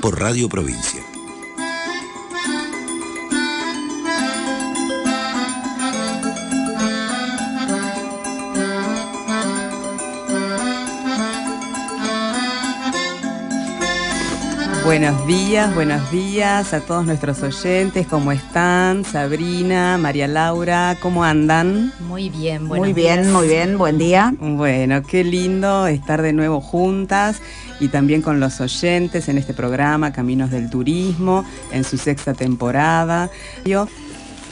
[0.00, 1.02] por Radio Provincia.
[14.90, 18.06] Buenos días, buenos días a todos nuestros oyentes.
[18.08, 19.04] ¿Cómo están?
[19.04, 21.92] Sabrina, María Laura, ¿cómo andan?
[22.00, 24.34] Muy bien, buenos Muy bien, muy bien, buen día.
[24.40, 27.40] Bueno, qué lindo estar de nuevo juntas
[27.80, 33.30] y también con los oyentes en este programa Caminos del Turismo, en su sexta temporada.
[33.64, 33.88] Yo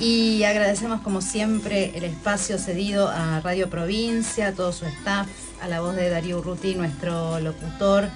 [0.01, 5.27] y agradecemos como siempre el espacio cedido a Radio Provincia, a todo su staff,
[5.61, 8.09] a la voz de Darío Urruti, nuestro locutor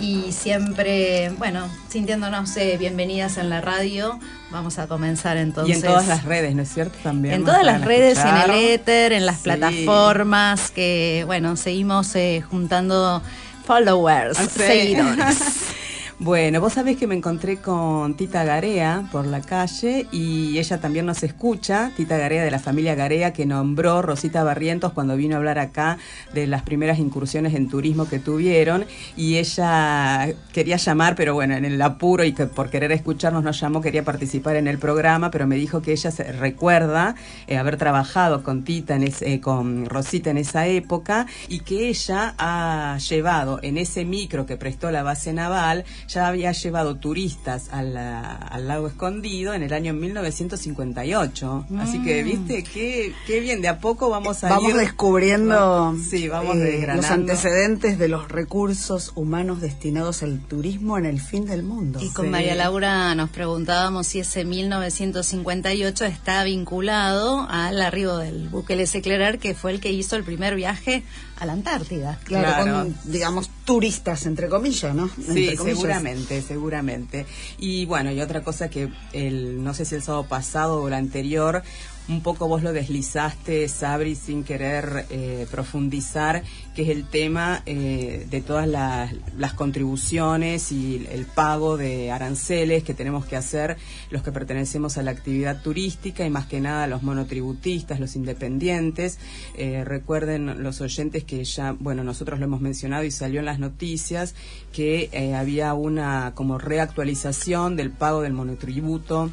[0.00, 4.18] y siempre, bueno, sintiéndonos eh, bienvenidas en la radio,
[4.50, 5.76] vamos a comenzar entonces.
[5.76, 6.98] Y en todas las redes, ¿no es cierto?
[7.02, 7.34] También.
[7.34, 13.22] En todas las redes, en el éter, en las plataformas, que bueno, seguimos eh, juntando
[13.64, 15.70] followers, seguidores.
[16.20, 21.06] Bueno, vos sabés que me encontré con Tita Garea por la calle y ella también
[21.06, 25.38] nos escucha, Tita Garea de la familia Garea que nombró Rosita Barrientos cuando vino a
[25.38, 25.98] hablar acá
[26.32, 28.86] de las primeras incursiones en turismo que tuvieron.
[29.16, 33.60] Y ella quería llamar, pero bueno, en el apuro y que por querer escucharnos nos
[33.60, 37.16] llamó, quería participar en el programa, pero me dijo que ella se recuerda
[37.48, 41.88] eh, haber trabajado con Tita, en ese, eh, con Rosita en esa época y que
[41.88, 47.68] ella ha llevado en ese micro que prestó la base naval ya había llevado turistas
[47.70, 51.66] al, lago escondido en el año 1958.
[51.78, 52.26] Así que, mm.
[52.26, 57.06] viste, qué, qué bien, de a poco vamos a vamos descubriendo sí, vamos eh, los
[57.06, 62.00] antecedentes de los recursos humanos destinados al turismo en el fin del mundo.
[62.02, 68.76] Y con María Laura nos preguntábamos si ese 1958 está vinculado al arribo del buque
[68.76, 71.02] Les Eclerar, que fue el que hizo el primer viaje
[71.38, 72.18] a la Antártida.
[72.24, 75.08] Claro, con, digamos, turistas, entre comillas, ¿no?
[75.08, 77.26] Sí, seguramente, seguramente.
[77.58, 80.94] Y bueno, y otra cosa que el, no sé si el sábado pasado o el
[80.94, 81.62] anterior,
[82.08, 86.42] un poco vos lo deslizaste, Sabri, sin querer eh, profundizar,
[86.74, 89.12] que es el tema eh, de todas las,
[89.54, 93.76] contribuciones y el pago de aranceles que tenemos que hacer
[94.10, 99.18] los que pertenecemos a la actividad turística y más que nada los monotributistas, los independientes.
[99.56, 103.58] Eh, recuerden los oyentes que ya, bueno, nosotros lo hemos mencionado y salió en las
[103.58, 104.34] noticias
[104.72, 109.30] que había una como reactualización del pago del monotributo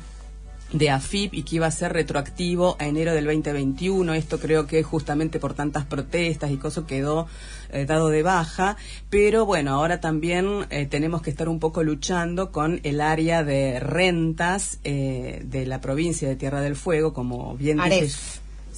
[0.73, 4.13] de AFIP y que iba a ser retroactivo a enero del 2021.
[4.13, 7.27] Esto creo que justamente por tantas protestas y cosas quedó
[7.71, 8.77] eh, dado de baja.
[9.09, 13.79] Pero bueno, ahora también eh, tenemos que estar un poco luchando con el área de
[13.79, 18.09] rentas eh, de la provincia de Tierra del Fuego, como bien dije.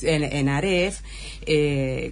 [0.02, 1.02] En, en, Aref,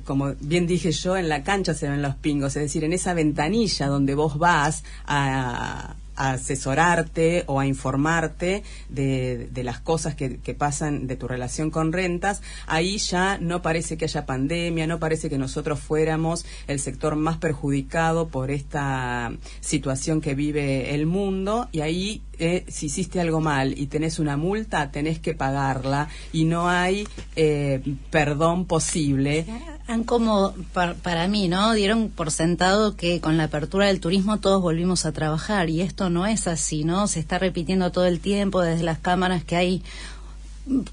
[0.05, 3.13] como bien dije yo, en la cancha se ven los pingos, es decir, en esa
[3.13, 10.37] ventanilla donde vos vas a, a asesorarte o a informarte de, de las cosas que,
[10.37, 14.99] que, pasan de tu relación con rentas, ahí ya no parece que haya pandemia, no
[14.99, 21.69] parece que nosotros fuéramos el sector más perjudicado por esta situación que vive el mundo.
[21.71, 26.45] Y ahí eh, si hiciste algo mal y tenés una multa, tenés que pagarla y
[26.45, 29.45] no hay eh, perdón posible.
[29.85, 31.73] Han como, para, mí, ¿no?
[31.73, 36.09] Dieron por sentado que con la apertura del turismo todos volvimos a trabajar y esto
[36.09, 37.05] no es así, ¿no?
[37.05, 39.83] Se está repitiendo todo el tiempo desde las cámaras que hay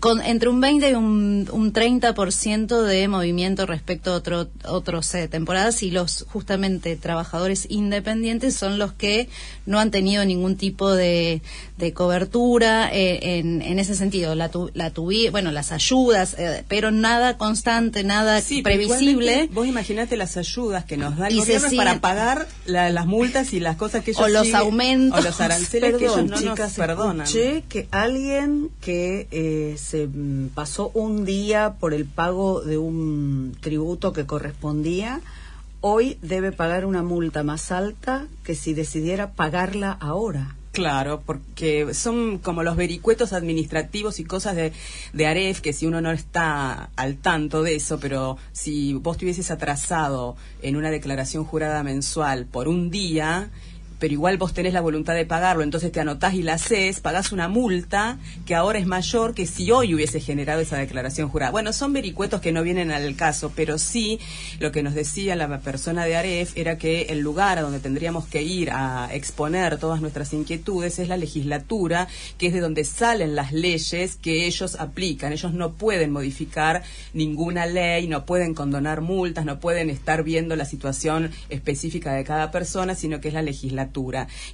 [0.00, 5.28] con entre un 20 y un, un 30% de movimiento respecto a otro, otros eh,
[5.28, 9.28] temporadas y los justamente trabajadores independientes son los que
[9.66, 11.42] no han tenido ningún tipo de,
[11.76, 14.34] de cobertura eh, en, en, ese sentido.
[14.34, 14.92] La, la
[15.30, 19.48] bueno, las ayudas, eh, pero nada constante, nada previsible.
[19.52, 23.76] Vos imaginate las ayudas que nos da el gobierno para pagar las multas y las
[23.76, 25.20] cosas que ellos O los aumentos.
[25.20, 27.26] O los aranceles que ellos no nos perdonan.
[27.26, 29.28] Escuché que alguien que
[29.76, 35.20] se mm, pasó un día por el pago de un tributo que correspondía,
[35.80, 40.54] hoy debe pagar una multa más alta que si decidiera pagarla ahora.
[40.72, 44.72] Claro, porque son como los vericuetos administrativos y cosas de,
[45.12, 49.50] de Aref, que si uno no está al tanto de eso, pero si vos estuvieses
[49.50, 53.50] atrasado en una declaración jurada mensual por un día,
[53.98, 57.32] pero igual vos tenés la voluntad de pagarlo, entonces te anotás y la haces, pagás
[57.32, 61.50] una multa que ahora es mayor que si hoy hubiese generado esa declaración jurada.
[61.52, 64.18] Bueno, son vericuetos que no vienen al caso, pero sí
[64.60, 68.26] lo que nos decía la persona de AREF era que el lugar a donde tendríamos
[68.26, 72.08] que ir a exponer todas nuestras inquietudes es la legislatura,
[72.38, 75.32] que es de donde salen las leyes que ellos aplican.
[75.32, 80.64] Ellos no pueden modificar ninguna ley, no pueden condonar multas, no pueden estar viendo la
[80.64, 83.87] situación específica de cada persona, sino que es la legislatura.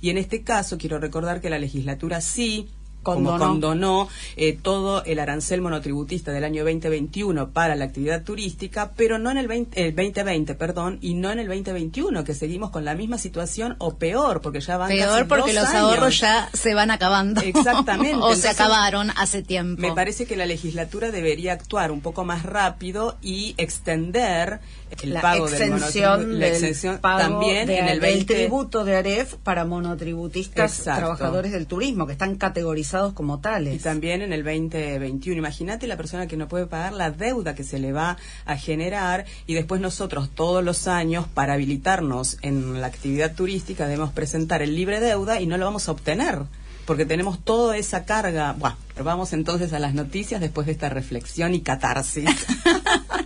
[0.00, 2.68] Y en este caso quiero recordar que la legislatura sí
[3.04, 8.92] condonó, como condonó eh, todo el arancel monotributista del año 2021 para la actividad turística,
[8.96, 12.70] pero no en el, 20, el 2020, perdón, y no en el 2021, que seguimos
[12.70, 16.74] con la misma situación o peor, porque ya van Peor porque los ahorros ya se
[16.74, 17.42] van acabando.
[17.42, 18.16] Exactamente.
[18.20, 19.80] o se acabaron hace tiempo.
[19.80, 24.60] Me parece que la legislatura debería actuar un poco más rápido y extender
[25.02, 28.34] el la pago exención del la exención también de, en el 20...
[28.34, 31.00] tributo de AREF para monotributistas Exacto.
[31.00, 33.74] trabajadores del turismo que están categorizados como tales.
[33.74, 35.38] Y también en el 2021.
[35.38, 39.24] Imagínate la persona que no puede pagar la deuda que se le va a generar
[39.46, 44.74] y después nosotros todos los años para habilitarnos en la actividad turística debemos presentar el
[44.74, 46.42] libre deuda y no lo vamos a obtener
[46.86, 48.54] porque tenemos toda esa carga.
[48.58, 52.28] Bueno, vamos entonces a las noticias después de esta reflexión y catarsis.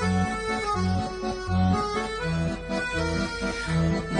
[0.00, 0.49] Thank you.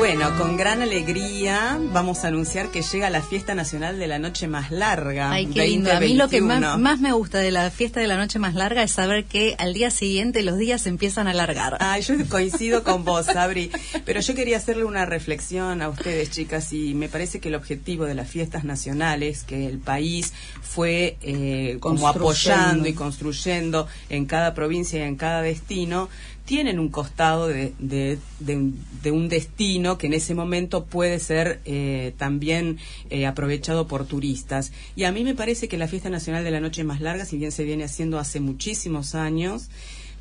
[0.01, 4.49] Bueno, con gran alegría vamos a anunciar que llega la fiesta nacional de la noche
[4.49, 5.31] más larga.
[5.31, 5.93] Ay, qué lindo.
[5.93, 8.55] A mí lo que más, más, me gusta de la fiesta de la noche más
[8.55, 11.77] larga es saber que al día siguiente los días se empiezan a alargar.
[11.81, 13.71] Ay, yo coincido con vos, Sabri.
[14.07, 18.07] Pero yo quería hacerle una reflexión a ustedes, chicas, y me parece que el objetivo
[18.07, 20.33] de las fiestas nacionales, que el país
[20.63, 26.09] fue eh, como apoyando y construyendo en cada provincia y en cada destino,
[26.51, 32.13] tienen un costado de, de, de, un destino que en ese momento puede ser eh,
[32.19, 34.73] también eh, aprovechado por turistas.
[34.97, 37.39] Y a mí me parece que la Fiesta Nacional de la Noche Más Larga, si
[37.39, 39.69] bien se viene haciendo hace muchísimos años,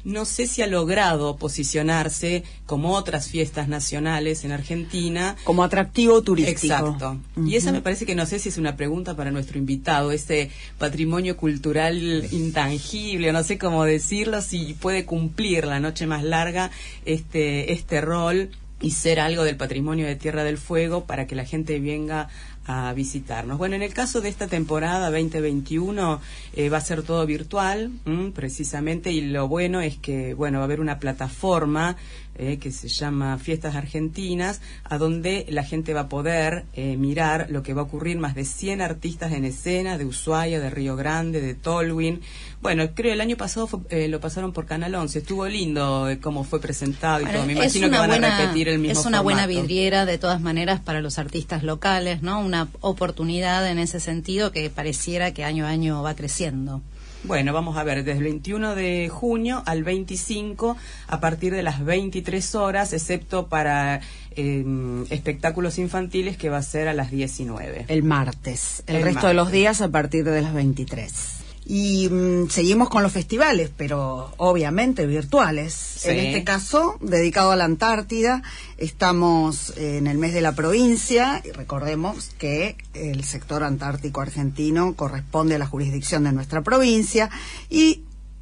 [0.04, 5.36] no sé si ha logrado posicionarse como otras fiestas nacionales en Argentina.
[5.44, 6.74] Como atractivo turístico.
[6.74, 7.18] Exacto.
[7.36, 7.50] Uh -huh.
[7.52, 10.50] Y esa me parece que no sé si es una pregunta para nuestro invitado, ese
[10.78, 16.72] patrimonio cultural intangible, no sé cómo decirlo, si puede cumplir la noche más larga
[17.06, 18.50] este, este rol
[18.82, 22.30] y ser algo del patrimonio de Tierra del Fuego para que la gente venga
[22.72, 23.58] a visitarnos.
[23.58, 26.22] Bueno, en el caso de esta temporada 2021
[26.54, 27.92] eh, va a ser todo virtual,
[28.36, 31.98] precisamente, y lo bueno es que, bueno, va a haber una plataforma
[32.40, 37.48] eh, que se llama Fiestas Argentinas, a donde la gente va a poder eh, mirar
[37.50, 40.96] lo que va a ocurrir, más de 100 artistas en escena, de Ushuaia, de Río
[40.96, 42.22] Grande, de Tolwyn.
[42.62, 46.46] Bueno, creo el año pasado fue, eh, lo pasaron por Canal 11, estuvo lindo cómo
[46.46, 47.48] fue presentado y bueno, todo.
[47.48, 49.24] Me imagino que van buena, a repetir el mismo Es una formato.
[49.24, 52.40] buena vidriera, de todas maneras, para los artistas locales, ¿no?
[52.40, 56.82] Una oportunidad en ese sentido que pareciera que año a año va creciendo.
[57.24, 60.78] Bueno, vamos a ver, desde el 21 de junio al 25,
[61.08, 64.00] a partir de las 23 horas, excepto para
[64.36, 64.66] eh,
[65.10, 67.86] espectáculos infantiles, que va a ser a las 19.
[67.90, 68.84] El martes.
[68.88, 69.30] El, El resto martes.
[69.30, 71.40] de los días a partir de las 23.
[71.72, 75.72] Y mm, seguimos con los festivales, pero obviamente virtuales.
[75.72, 76.10] Sí.
[76.10, 78.42] En este caso, dedicado a la Antártida,
[78.80, 85.56] estamos en el mes de la provincia y recordemos que el sector antártico argentino corresponde
[85.56, 87.30] a la jurisdicción de nuestra provincia
[87.70, 88.02] y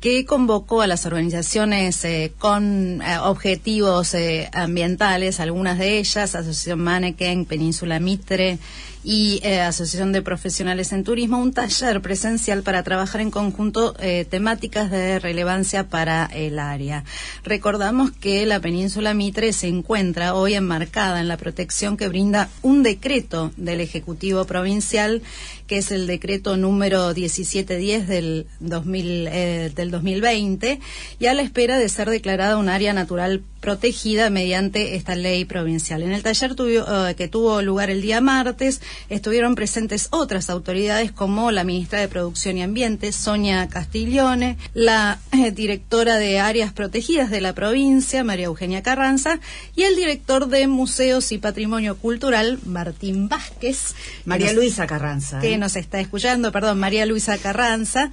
[0.00, 6.80] que convocó a las organizaciones eh, con eh, objetivos eh, ambientales, algunas de ellas, Asociación
[6.80, 8.58] Mannequin, Península Mitre,
[9.04, 14.26] y eh, Asociación de Profesionales en Turismo un taller presencial para trabajar en conjunto eh,
[14.28, 17.04] temáticas de relevancia para el área.
[17.44, 22.82] Recordamos que la península Mitre se encuentra hoy enmarcada en la protección que brinda un
[22.82, 25.22] decreto del Ejecutivo Provincial
[25.68, 30.80] que es el decreto número 1710 del, 2000, eh, del 2020,
[31.20, 36.02] y a la espera de ser declarada un área natural protegida mediante esta ley provincial.
[36.02, 41.50] En el taller eh, que tuvo lugar el día martes estuvieron presentes otras autoridades como
[41.50, 47.40] la ministra de Producción y Ambiente, Sonia Castiglione, la eh, directora de áreas protegidas de
[47.40, 49.40] la provincia, María Eugenia Carranza,
[49.76, 53.94] y el director de Museos y Patrimonio Cultural, Martín Vázquez.
[54.24, 58.10] María Luisa Carranza nos está escuchando, perdón, María Luisa Carranza,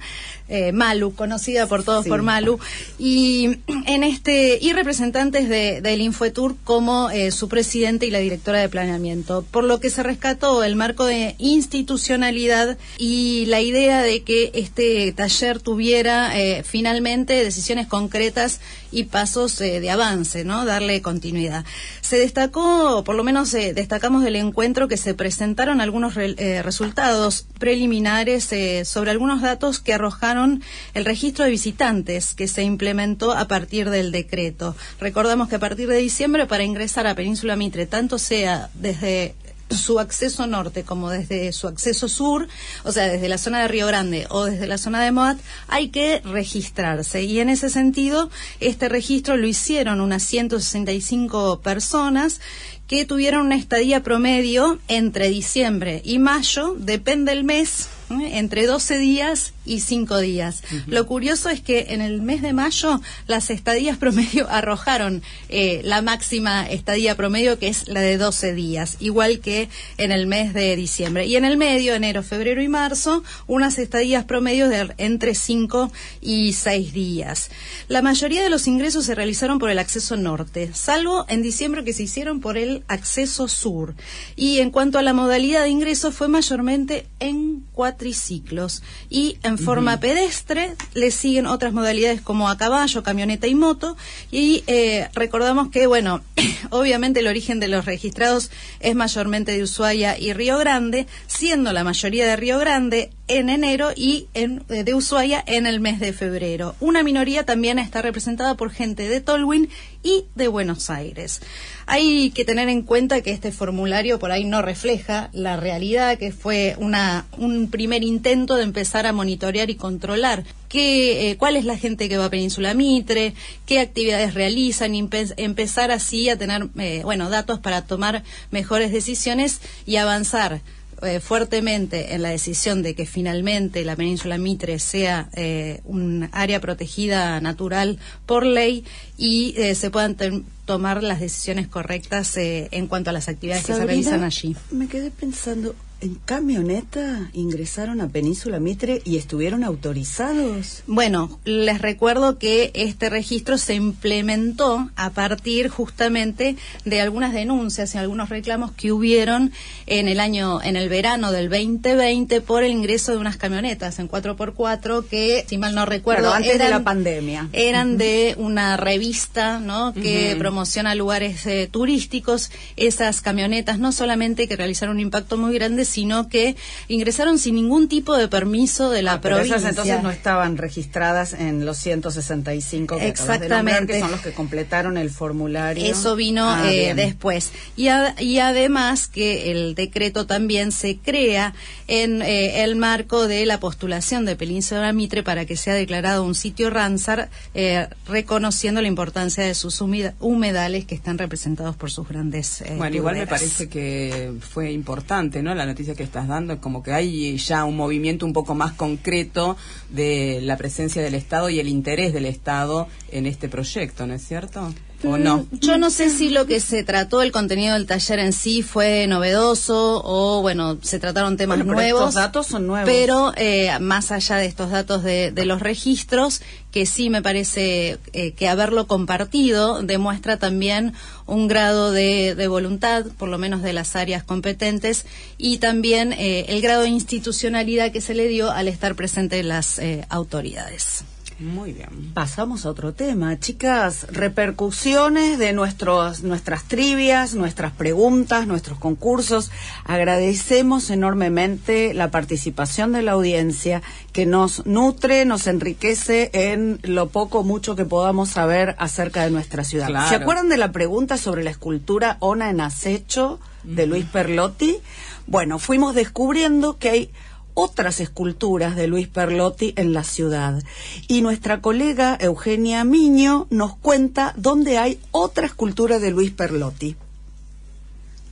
[0.48, 2.58] eh, Malu, conocida por todos por Malu,
[2.98, 8.60] y en este y representantes de, del Infoetour como eh, su presidente y la directora
[8.60, 14.22] de planeamiento, por lo que se rescató el marco de institucionalidad y la idea de
[14.22, 18.60] que este taller tuviera eh, finalmente decisiones concretas
[18.92, 20.64] y pasos de avance, ¿no?
[20.64, 21.64] Darle continuidad.
[22.00, 28.48] Se destacó, por lo menos destacamos del encuentro que se presentaron algunos resultados preliminares
[28.88, 30.62] sobre algunos datos que arrojaron
[30.94, 34.76] el registro de visitantes que se implementó a partir del decreto.
[35.00, 39.34] Recordamos que a partir de diciembre para ingresar a Península Mitre, tanto sea desde
[39.70, 42.48] su acceso norte como desde su acceso sur,
[42.84, 45.88] o sea, desde la zona de Río Grande o desde la zona de Moat, hay
[45.88, 47.22] que registrarse.
[47.24, 48.30] Y en ese sentido,
[48.60, 52.40] este registro lo hicieron unas 165 personas
[52.86, 58.38] que tuvieron una estadía promedio entre diciembre y mayo, depende del mes, ¿eh?
[58.38, 60.62] entre 12 días y 5 días.
[60.86, 66.02] Lo curioso es que en el mes de mayo las estadías promedio arrojaron eh, la
[66.02, 70.76] máxima estadía promedio que es la de 12 días, igual que en el mes de
[70.76, 71.26] diciembre.
[71.26, 76.52] Y en el medio, enero, febrero y marzo, unas estadías promedio de entre 5 y
[76.52, 77.50] 6 días.
[77.88, 81.92] La mayoría de los ingresos se realizaron por el acceso norte, salvo en diciembre que
[81.92, 83.94] se hicieron por el acceso sur.
[84.36, 87.64] Y en cuanto a la modalidad de ingreso fue mayormente en
[87.96, 93.96] cuatriciclos y en forma pedestre le siguen otras modalidades como a caballo, camioneta y moto.
[94.30, 96.20] Y eh, recordamos que bueno
[96.70, 98.50] obviamente el origen de los registrados
[98.80, 103.90] es mayormente de Ushuaia y Río Grande siendo la mayoría de Río Grande en enero
[103.94, 106.76] y en, eh, de Ushuaia en el mes de febrero.
[106.80, 109.68] Una minoría también está representada por gente de Tolwyn
[110.02, 111.40] y de Buenos Aires.
[111.86, 116.32] Hay que tener en cuenta que este formulario por ahí no refleja la realidad, que
[116.32, 121.64] fue una, un primer intento de empezar a monitorear y controlar qué, eh, cuál es
[121.64, 123.34] la gente que va a Península Mitre,
[123.66, 129.60] qué actividades realizan, y empezar así a tener eh, bueno datos para tomar mejores decisiones
[129.86, 130.60] y avanzar
[131.02, 136.60] eh, fuertemente en la decisión de que finalmente la península Mitre sea eh, un área
[136.60, 138.84] protegida natural por ley
[139.18, 140.16] y eh, se puedan
[140.64, 144.56] tomar las decisiones correctas en cuanto a las actividades que se realizan allí.
[144.70, 150.82] Me quedé pensando, en camioneta ingresaron a Península Mitre y estuvieron autorizados.
[150.86, 157.98] Bueno, les recuerdo que este registro se implementó a partir justamente de algunas denuncias y
[157.98, 159.52] algunos reclamos que hubieron
[159.86, 164.08] en el año, en el verano del 2020 por el ingreso de unas camionetas en
[164.08, 167.48] 4x4 que, si mal no recuerdo, antes eran, de la pandemia.
[167.52, 169.94] Eran de una revista, ¿no?
[169.94, 172.50] Que promociona lugares eh, turísticos.
[172.76, 176.56] Esas camionetas no solamente que realizaron un impacto muy grande, sino que
[176.88, 179.56] ingresaron sin ningún tipo de permiso de la ah, provincia.
[179.56, 183.94] Esas entonces no estaban registradas en los 165 que Exactamente.
[183.94, 185.90] que son los que completaron el formulario.
[185.90, 187.50] Eso vino ah, eh, después.
[187.78, 187.88] Y,
[188.20, 191.54] y además que el decreto también se crea
[191.88, 196.34] en eh, el marco de la postulación de Península Mitre para que sea declarado un
[196.34, 202.62] sitio Ramsar, eh, reconociendo la importancia de sus humedales que están representados por sus grandes.
[202.76, 205.54] bueno, igual me parece que fue importante, ¿no?
[205.54, 209.58] La noticia que estás dando, como que hay ya un movimiento un poco más concreto
[209.90, 214.26] de la presencia del Estado y el interés del Estado en este proyecto, ¿no es
[214.26, 214.72] cierto?
[215.04, 215.46] ¿O no?
[215.52, 219.06] Yo no sé si lo que se trató, el contenido del taller en sí fue
[219.06, 222.00] novedoso o, bueno, se trataron temas nuevos.
[222.00, 222.88] Estos datos son nuevos.
[222.88, 228.32] Pero eh, más allá de estos datos de, los registros, que sí me parece eh,
[228.32, 230.92] que haberlo compartido demuestra también
[231.26, 235.06] un grado de, voluntad, por lo menos de las áreas competentes,
[235.38, 239.80] y también eh, el grado de institucionalidad que se le dio al estar presente las
[240.08, 241.04] autoridades.
[241.38, 242.12] Muy bien.
[242.14, 243.38] Pasamos a otro tema.
[243.38, 249.50] Chicas, repercusiones de nuestros, nuestras trivias, nuestras preguntas, nuestros concursos.
[249.84, 257.42] Agradecemos enormemente la participación de la audiencia que nos nutre, nos enriquece en lo poco
[257.42, 259.88] mucho que podamos saber acerca de nuestra ciudad.
[259.88, 260.08] Claro.
[260.08, 264.78] ¿Se acuerdan de la pregunta sobre la escultura Ona en acecho de Luis Perlotti?
[265.26, 267.10] Bueno, fuimos descubriendo que hay
[267.56, 270.62] otras esculturas de Luis Perlotti en la ciudad.
[271.08, 276.96] Y nuestra colega Eugenia Miño nos cuenta dónde hay otra escultura de Luis Perlotti.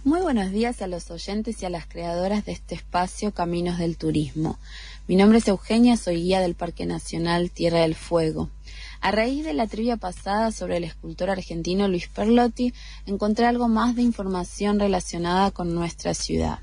[0.05, 3.97] Muy buenos días a los oyentes y a las creadoras de este espacio Caminos del
[3.97, 4.59] Turismo.
[5.09, 8.51] Mi nombre es Eugenia, soy guía del Parque Nacional Tierra del Fuego.
[9.01, 12.75] A raíz de la trivia pasada sobre el escultor argentino Luis Perlotti,
[13.07, 16.59] encontré algo más de información relacionada con nuestra ciudad.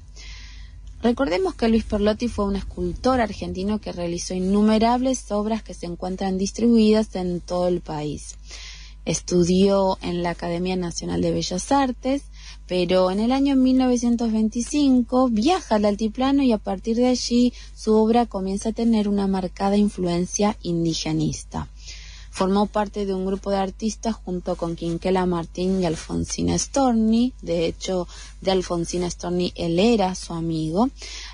[1.04, 6.38] Recordemos que Luis Perlotti fue un escultor argentino que realizó innumerables obras que se encuentran
[6.38, 8.38] distribuidas en todo el país.
[9.04, 12.22] Estudió en la Academia Nacional de Bellas Artes,
[12.68, 18.28] pero en el año 1925 viaja al altiplano y a partir de allí su obra
[18.28, 21.68] comienza a tener una marcada influencia indigenista.
[22.32, 27.34] Formó parte de un grupo de artistas junto con Quinquela Martín y Alfonsina Storni.
[27.42, 28.08] De hecho,
[28.40, 30.90] de Alfonsina Storni él era su amigo.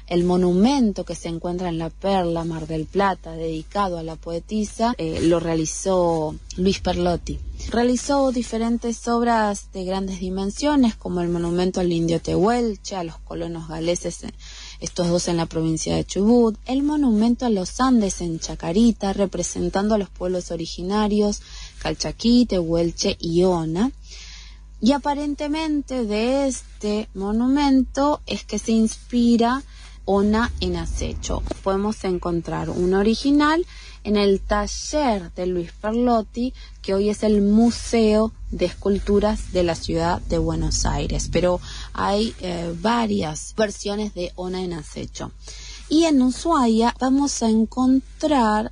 [0.07, 4.95] El monumento que se encuentra en la Perla, Mar del Plata, dedicado a la poetisa,
[4.97, 7.39] eh, lo realizó Luis Perlotti.
[7.69, 13.67] Realizó diferentes obras de grandes dimensiones, como el monumento al indio Tehuelche, a los colonos
[13.67, 14.23] galeses
[14.79, 19.95] estos dos en la provincia de Chubut, el monumento a los Andes en Chacarita, representando
[19.95, 21.41] a los pueblos originarios
[21.79, 23.91] Calchaquí, Tehuelche y Ona.
[24.79, 29.63] Y aparentemente de este monumento es que se inspira
[30.07, 31.43] Ona en acecho.
[31.63, 33.65] Podemos encontrar un original
[34.05, 39.75] en el taller de Luis Perlotti, que hoy es el Museo de Esculturas de la
[39.75, 41.29] Ciudad de Buenos Aires.
[41.29, 41.59] Pero
[41.93, 45.31] hay eh, varias versiones de Ona en acecho.
[45.89, 48.71] Y en Ushuaia vamos a encontrar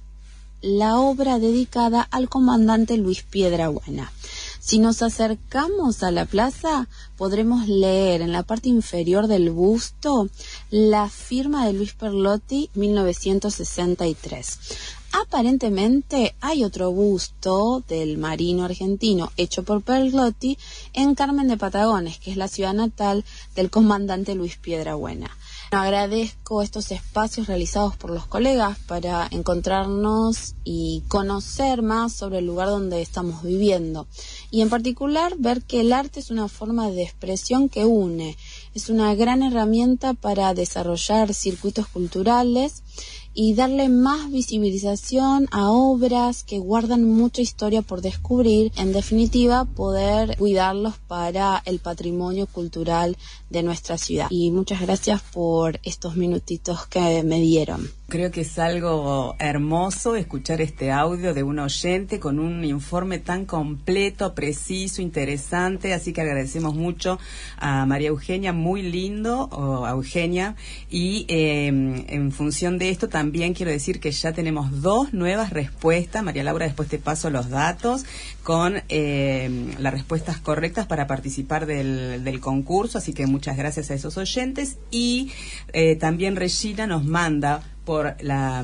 [0.61, 4.11] la obra dedicada al comandante Luis Piedrabuena.
[4.65, 10.27] Si nos acercamos a la plaza, podremos leer en la parte inferior del busto
[10.71, 14.57] la firma de Luis Perlotti 1963.
[15.11, 20.57] Aparentemente hay otro busto del marino argentino hecho por Perlotti
[20.93, 23.23] en Carmen de Patagones, que es la ciudad natal
[23.55, 25.29] del comandante Luis Piedrabuena.
[25.71, 32.69] Agradezco estos espacios realizados por los colegas para encontrarnos y conocer más sobre el lugar
[32.69, 34.07] donde estamos viviendo.
[34.51, 38.37] Y en particular ver que el arte es una forma de expresión que une.
[38.73, 42.83] Es una gran herramienta para desarrollar circuitos culturales
[43.35, 48.71] y darle más visibilización a obras que guardan mucha historia por descubrir.
[48.77, 53.17] En definitiva, poder cuidarlos para el patrimonio cultural
[53.49, 54.27] de nuestra ciudad.
[54.29, 57.89] Y muchas gracias por estos minutitos que me dieron.
[58.15, 63.43] Creo que es algo hermoso escuchar este audio de un oyente con un informe tan
[63.43, 65.93] completo, preciso, interesante.
[65.93, 67.19] Así que agradecemos mucho
[67.57, 69.49] a María Eugenia, muy lindo,
[69.85, 70.55] a Eugenia.
[70.89, 76.23] Y eh, en función de esto también quiero decir que ya tenemos dos nuevas respuestas.
[76.23, 78.05] María Laura, después te paso los datos
[78.43, 82.97] con eh, las respuestas correctas para participar del, del, concurso.
[82.97, 84.77] Así que muchas gracias a esos oyentes.
[84.89, 85.33] Y
[85.73, 88.63] eh, también Regina nos manda por la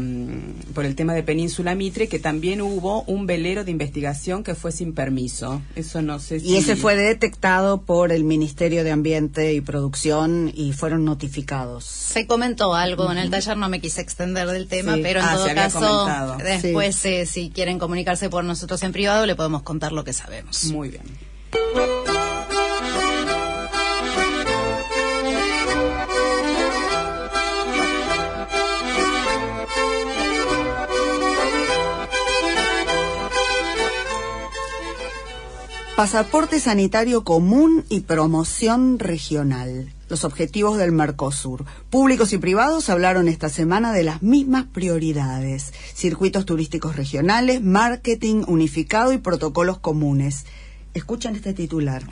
[0.74, 4.72] por el tema de Península Mitre que también hubo un velero de investigación que fue
[4.72, 5.62] sin permiso.
[5.76, 10.52] Eso no sé si Y ese fue detectado por el Ministerio de Ambiente y Producción
[10.54, 11.86] y fueron notificados.
[11.86, 13.12] Se comentó algo uh -huh.
[13.14, 15.02] en el taller, no me quise extender del tema, sí.
[15.04, 16.38] pero en ah, todo caso comentado.
[16.38, 17.10] después sí.
[17.10, 20.66] eh, si quieren comunicarse por nosotros en privado le podemos contar lo que sabemos.
[20.66, 21.04] Muy bien.
[35.96, 39.92] Pasaporte sanitario común y promoción regional.
[40.08, 41.66] Los objetivos del Mercosur.
[41.90, 45.74] Públicos y privados hablaron esta semana de las mismas prioridades.
[45.94, 50.46] Circuitos turísticos regionales, marketing unificado y protocolos comunes.
[50.94, 52.04] Escuchen este titular.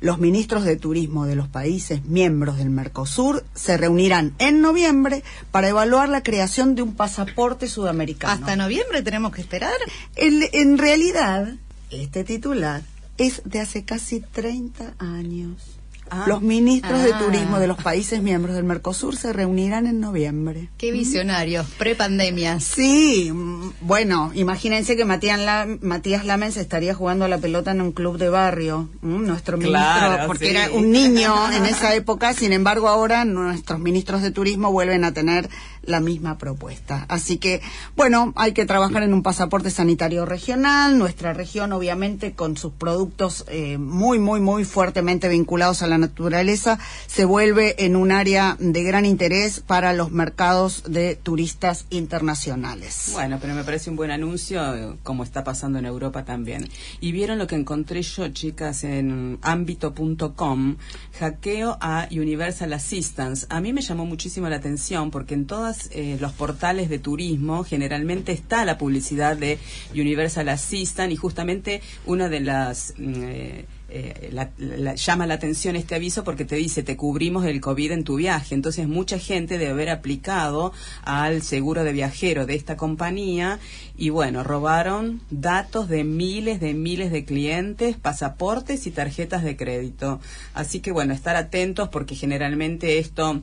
[0.00, 5.68] Los ministros de turismo de los países miembros del Mercosur se reunirán en noviembre para
[5.68, 8.32] evaluar la creación de un pasaporte sudamericano.
[8.32, 9.74] ¿Hasta noviembre tenemos que esperar?
[10.16, 11.54] El, en realidad,
[11.90, 12.82] este titular
[13.18, 15.78] es de hace casi 30 años.
[16.14, 16.24] Ah.
[16.26, 17.18] Los ministros de ah.
[17.18, 20.68] turismo de los países miembros del Mercosur se reunirán en noviembre.
[20.76, 22.60] Qué visionarios, prepandemia.
[22.60, 25.40] Sí, mm, bueno, imagínense que Matías,
[25.80, 30.50] Matías Lamens estaría jugando a la pelota en un club de barrio, nuestro ministro, porque
[30.50, 35.14] era un niño en esa época, sin embargo ahora nuestros ministros de turismo vuelven a
[35.14, 35.48] tener
[35.84, 37.06] la misma propuesta.
[37.08, 37.60] Así que,
[37.96, 43.44] bueno, hay que trabajar en un pasaporte sanitario regional, nuestra región obviamente con sus productos
[43.48, 48.82] eh, muy, muy, muy fuertemente vinculados a la naturaleza, se vuelve en un área de
[48.82, 53.10] gran interés para los mercados de turistas internacionales.
[53.12, 56.68] Bueno, pero me parece un buen anuncio, como está pasando en Europa también.
[57.00, 60.76] Y vieron lo que encontré yo, chicas, en ámbito.com,
[61.18, 63.46] hackeo a Universal Assistance.
[63.50, 65.46] A mí me llamó muchísimo la atención porque en
[65.92, 69.58] eh, los portales de turismo generalmente está la publicidad de
[69.92, 72.94] Universal Assistance y justamente una de las...
[72.98, 77.60] Mm, eh, eh, la, llama la atención este aviso porque te dice te cubrimos el
[77.60, 78.54] COVID en tu viaje.
[78.54, 83.58] Entonces mucha gente debe haber aplicado al seguro de viajero de esta compañía
[83.94, 90.20] y bueno, robaron datos de miles de miles de clientes, pasaportes y tarjetas de crédito.
[90.54, 93.42] Así que bueno, estar atentos porque generalmente esto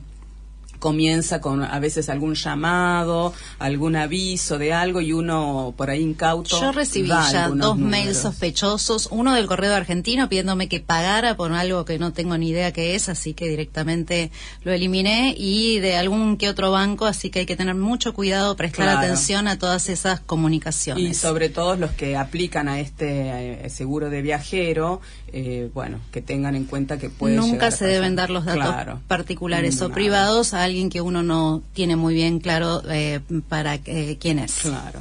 [0.80, 6.60] comienza con a veces algún llamado, algún aviso de algo y uno por ahí incauto.
[6.60, 11.84] Yo recibí ya dos mails sospechosos, uno del correo argentino pidiéndome que pagara por algo
[11.84, 14.32] que no tengo ni idea qué es, así que directamente
[14.64, 18.56] lo eliminé y de algún que otro banco, así que hay que tener mucho cuidado,
[18.56, 21.04] prestar atención a todas esas comunicaciones.
[21.04, 25.00] Y sobre todo los que aplican a este eh, seguro de viajero,
[25.32, 29.80] eh, bueno, que tengan en cuenta que puede Nunca se deben dar los datos particulares
[29.82, 34.38] o privados a alguien que uno no tiene muy bien claro eh, para eh, quién
[34.38, 34.54] es.
[34.62, 35.00] Claro.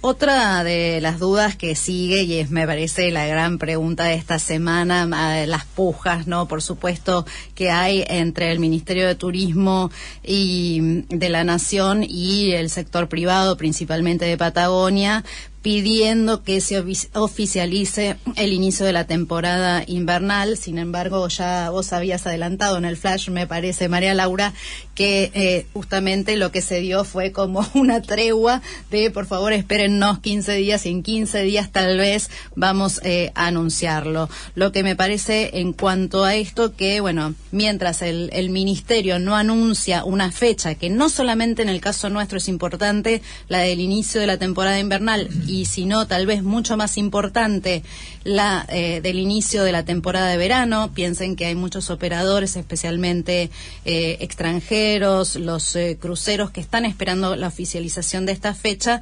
[0.00, 4.38] Otra de las dudas que sigue y es me parece la gran pregunta de esta
[4.38, 5.06] semana,
[5.46, 6.46] las pujas, ¿no?
[6.46, 9.90] Por supuesto que hay entre el Ministerio de Turismo
[10.22, 15.24] y de la Nación y el sector privado, principalmente de Patagonia,
[15.68, 20.56] pidiendo que se oficialice el inicio de la temporada invernal.
[20.56, 24.54] Sin embargo, ya vos habías adelantado en el flash, me parece, María Laura,
[24.94, 30.20] que eh, justamente lo que se dio fue como una tregua de, por favor, espérennos
[30.20, 34.30] 15 días y en 15 días tal vez vamos eh, a anunciarlo.
[34.54, 39.36] Lo que me parece en cuanto a esto que, bueno, mientras el, el ministerio no
[39.36, 44.18] anuncia una fecha, que no solamente en el caso nuestro es importante, la del inicio
[44.18, 47.82] de la temporada invernal, y si no, tal vez mucho más importante,
[48.24, 50.92] la eh, del inicio de la temporada de verano.
[50.94, 53.50] Piensen que hay muchos operadores, especialmente
[53.84, 59.00] eh, extranjeros, los eh, cruceros que están esperando la oficialización de esta fecha.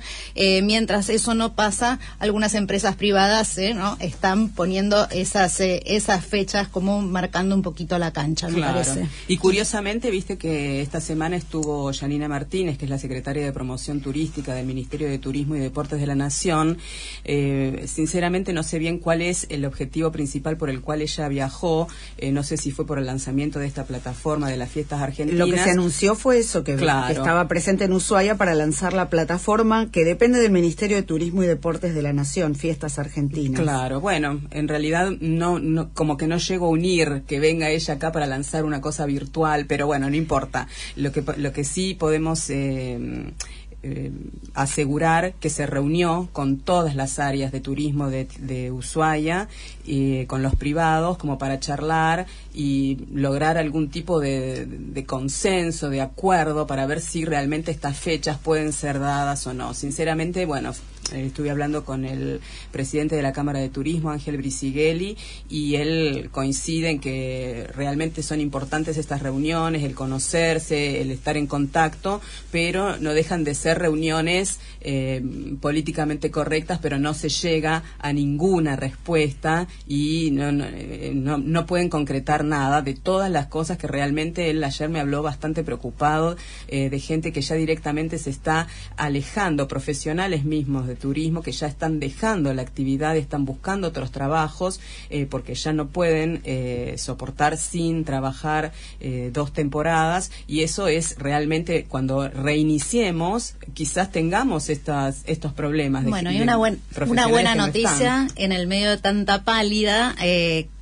[0.63, 3.97] mientras eso no pasa, algunas empresas privadas ¿no?
[4.01, 9.09] están poniendo esas, esas fechas como marcando un poquito la cancha, me parece.
[9.29, 14.01] Y curiosamente, viste que esta semana estuvo Janina Martínez, que es la secretaria de Promoción
[14.01, 16.46] Turística del Ministerio de Turismo y Deportes de la Nación
[17.25, 21.89] eh, sinceramente no sé bien cuál es el objetivo principal por el cual ella viajó.
[22.19, 25.39] Eh, no sé si fue por el lanzamiento de esta plataforma de las fiestas argentinas.
[25.39, 29.91] Lo que se anunció fue eso, que, estaba presente en Ushuaia para lanzar la plataforma
[29.91, 33.61] que depende del Ministerio de Turismo y Deportes de la Nación, Fiestas Argentinas.
[33.61, 37.95] Claro, bueno, en realidad no, no como que no llego a unir que venga ella
[37.95, 40.69] acá para lanzar una cosa virtual, pero bueno, no importa.
[40.97, 42.51] Lo que, lo que sí podemos...
[42.51, 43.33] Eh,
[43.89, 44.11] eh,
[44.55, 49.49] asegurar que se reunió con todas las áreas de turismo de, de Ushuaia,
[49.85, 56.01] y con los privados, como para charlar y lograr algún tipo de, de, consenso, de
[56.01, 59.75] acuerdo, para ver si realmente estas fechas pueden ser dadas o no.
[59.75, 60.75] Sinceramente, bueno, eh,
[61.13, 62.41] estuve hablando con el
[62.73, 65.17] presidente de la Cámara de Turismo, Ángel Brisighelli,
[65.49, 71.47] y él coincide en que realmente son importantes estas reuniones, el conocerse, el estar en
[71.47, 75.23] contacto, pero no dejan de ser reuniones eh,
[75.61, 81.89] políticamente correctas, pero no se llega a ninguna respuesta y no, no, eh, no, pueden
[81.89, 86.37] concretar nada de todas las cosas que realmente él ayer me habló bastante preocupado
[86.69, 92.01] de gente que ya directamente se está alejando, profesionales mismos de turismo que ya están
[92.01, 94.81] dejando la actividad, están buscando otros trabajos
[95.11, 101.17] eh, porque ya no pueden eh, soportar sin trabajar eh, dos temporadas y eso es
[101.19, 106.05] realmente cuando reiniciemos quizás tengamos estas estos problemas.
[106.05, 110.15] bueno, y una, una buena noticia en el medio de tanta pálida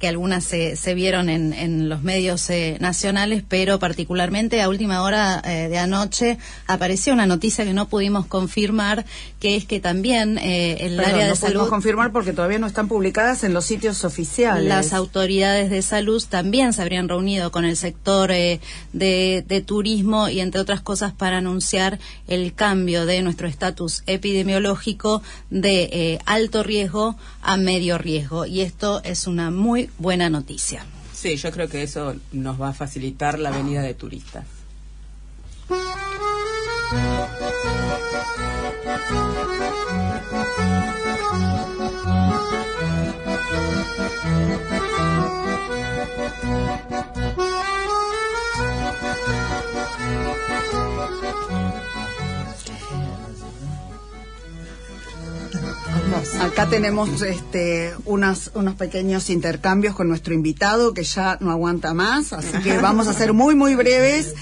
[0.04, 5.00] que algunas se, se vieron en, en, los medios eh, nacionales, pero particularmente a última
[5.00, 6.36] hora eh, de anoche
[6.66, 9.06] apareció una noticia que no pudimos confirmar,
[9.40, 11.68] que es que también eh, el área de no salud...
[11.70, 14.68] confirmar porque todavía no están publicadas en los sitios oficiales.
[14.68, 18.60] Las autoridades de salud también se habrían reunido con el sector de,
[18.92, 26.20] de turismo y entre otras cosas para anunciar el cambio de nuestro estatus epidemiológico de
[26.26, 28.44] alto riesgo a medio riesgo.
[28.44, 30.84] Y esto es una muy buena noticia.
[31.12, 34.44] Sí, yo creo que eso nos va a facilitar la venida de turistas.
[56.54, 62.56] Acá tenemos este, unos pequeños intercambios con nuestro invitado que ya no aguanta más, así
[62.62, 64.36] que vamos a ser muy, muy breves.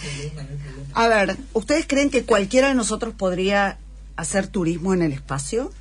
[0.93, 3.79] A ver, ¿ustedes creen que cualquiera de nosotros podría
[4.15, 5.73] hacer turismo en el espacio?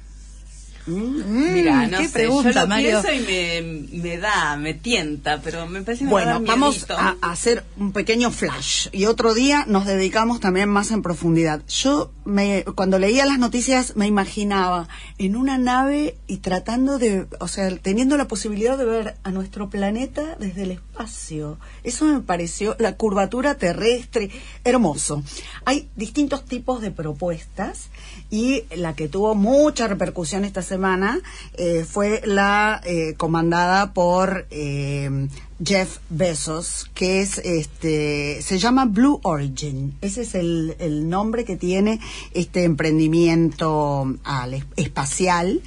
[0.87, 6.05] Mm, Mira, no sé, yo lo pienso y me, da, me tienta, pero me parece
[6.05, 11.01] Bueno, vamos a, hacer un pequeño flash y otro día nos dedicamos también más en
[11.01, 11.61] profundidad.
[11.67, 17.47] Yo me, cuando leía las noticias me imaginaba en una nave y tratando de, o
[17.47, 21.59] sea, teniendo la posibilidad de ver a nuestro planeta desde el espacio.
[21.83, 24.29] Eso me pareció la curvatura terrestre
[24.63, 25.23] hermoso.
[25.65, 27.89] Hay distintos tipos de propuestas
[28.31, 31.19] y la que tuvo mucha repercusión esta semana
[31.55, 35.27] eh, fue la eh, comandada por eh,
[35.63, 39.95] Jeff Bezos, que es este, se llama Blue Origin.
[40.01, 41.99] Ese es el, el nombre que tiene
[42.33, 45.61] este emprendimiento al, espacial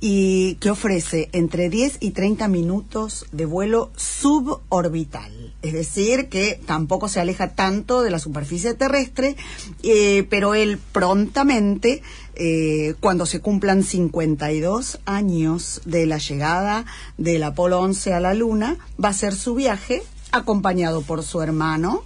[0.00, 5.54] y que ofrece entre 10 y 30 minutos de vuelo suborbital.
[5.62, 9.36] Es decir, que tampoco se aleja tanto de la superficie terrestre,
[9.82, 12.02] eh, pero él prontamente,
[12.36, 18.76] eh, cuando se cumplan 52 años de la llegada del Apolo 11 a la Luna,
[19.02, 22.04] va a hacer su viaje acompañado por su hermano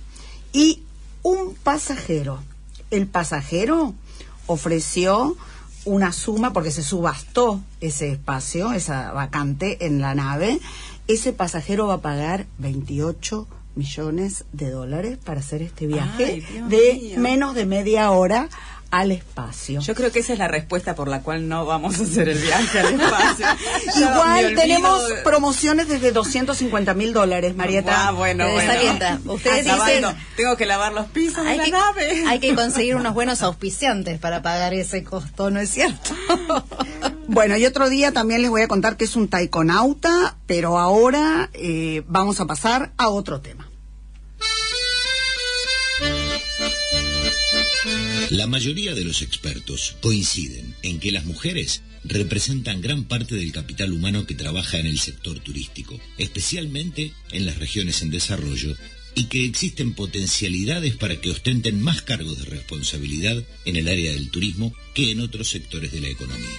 [0.55, 0.83] y
[1.23, 2.43] un pasajero.
[2.91, 3.95] El pasajero
[4.47, 5.37] ofreció
[5.85, 10.61] una suma, porque se subastó ese espacio, esa vacante en la nave,
[11.09, 17.55] ese pasajero va a pagar 28 millones de dólares para hacer este viaje de menos
[17.55, 18.49] de media hora
[18.93, 19.81] al espacio.
[19.81, 22.39] Yo creo que esa es la respuesta por la cual no vamos a hacer el
[22.39, 23.47] viaje al espacio.
[23.97, 28.09] Igual tenemos promociones desde 250 mil dólares, Marieta.
[28.09, 29.33] Ah, bueno, bueno.
[29.33, 30.05] Ustedes dicen...
[30.37, 32.25] Tengo que lavar los pisos de la nave.
[32.29, 36.15] Hay que conseguir unos buenos auspiciantes para pagar ese costo, ¿no es cierto?
[37.29, 41.49] bueno, y otro día también les voy a contar que es un taikonauta, pero ahora
[41.55, 43.62] eh, vamos a pasar a otro tema.
[48.33, 53.93] La mayoría de los expertos coinciden en que las mujeres representan gran parte del capital
[53.93, 58.75] humano que trabaja en el sector turístico, especialmente en las regiones en desarrollo,
[59.15, 64.31] y que existen potencialidades para que ostenten más cargos de responsabilidad en el área del
[64.31, 66.59] turismo que en otros sectores de la economía.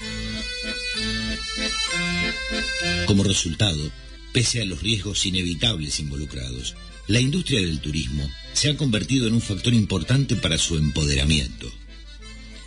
[3.07, 3.91] Como resultado,
[4.31, 6.75] pese a los riesgos inevitables involucrados,
[7.07, 11.71] la industria del turismo se ha convertido en un factor importante para su empoderamiento.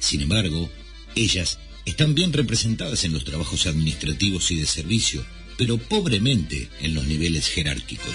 [0.01, 0.71] Sin embargo,
[1.15, 5.25] ellas están bien representadas en los trabajos administrativos y de servicio,
[5.57, 8.13] pero pobremente en los niveles jerárquicos.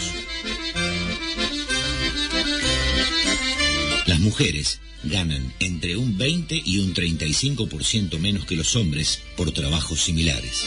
[4.05, 10.01] Las mujeres ganan entre un 20 y un 35% menos que los hombres por trabajos
[10.01, 10.65] similares.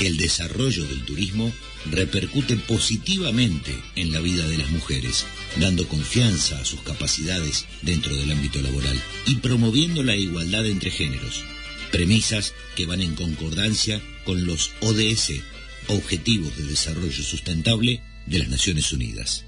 [0.00, 1.52] El desarrollo del turismo
[1.90, 5.24] repercute positivamente en la vida de las mujeres,
[5.56, 11.44] dando confianza a sus capacidades dentro del ámbito laboral y promoviendo la igualdad entre géneros,
[11.92, 15.32] premisas que van en concordancia con los ODS,
[15.88, 19.44] Objetivos de Desarrollo Sustentable de las Naciones Unidas.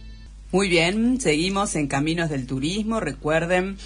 [0.52, 3.00] Muy bien, seguimos en Caminos del Turismo.
[3.00, 3.78] Recuerden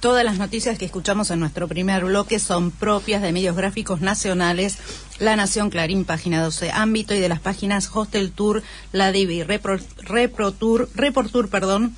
[0.00, 4.78] Todas las noticias que escuchamos en nuestro primer bloque son propias de medios gráficos nacionales,
[5.18, 10.52] La Nación, Clarín, Página 12, Ámbito y de las páginas Hostel Tour, La Divi, Repro,
[10.52, 11.96] Tour, Report Tour, perdón,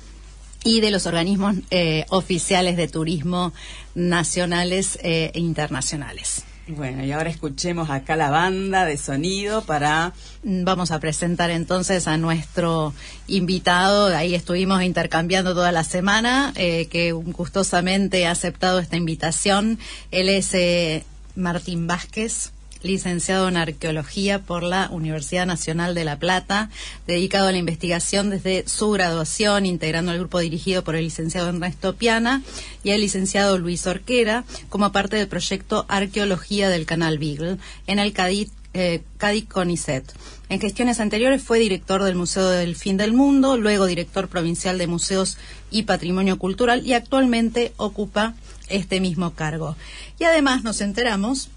[0.63, 3.53] y de los organismos eh, oficiales de turismo
[3.93, 6.45] nacionales eh, e internacionales.
[6.75, 10.13] Bueno, y ahora escuchemos acá la banda de sonido para...
[10.43, 12.93] Vamos a presentar entonces a nuestro
[13.27, 19.79] invitado, ahí estuvimos intercambiando toda la semana, eh, que gustosamente ha aceptado esta invitación.
[20.11, 21.03] Él es eh,
[21.35, 22.53] Martín Vázquez,
[22.83, 26.69] licenciado en Arqueología por la Universidad Nacional de La Plata,
[27.07, 31.95] dedicado a la investigación desde su graduación, integrando el grupo dirigido por el licenciado Ernesto
[31.95, 32.41] Piana
[32.83, 38.13] y el licenciado Luis Orquera, como parte del proyecto Arqueología del Canal Beagle, en el
[38.13, 39.03] Cádiz eh,
[39.49, 40.05] Conicet.
[40.49, 44.87] En gestiones anteriores fue director del Museo del Fin del Mundo, luego director provincial de
[44.87, 45.37] Museos
[45.69, 48.35] y Patrimonio Cultural y actualmente ocupa
[48.67, 49.75] este mismo cargo.
[50.19, 51.49] Y además nos enteramos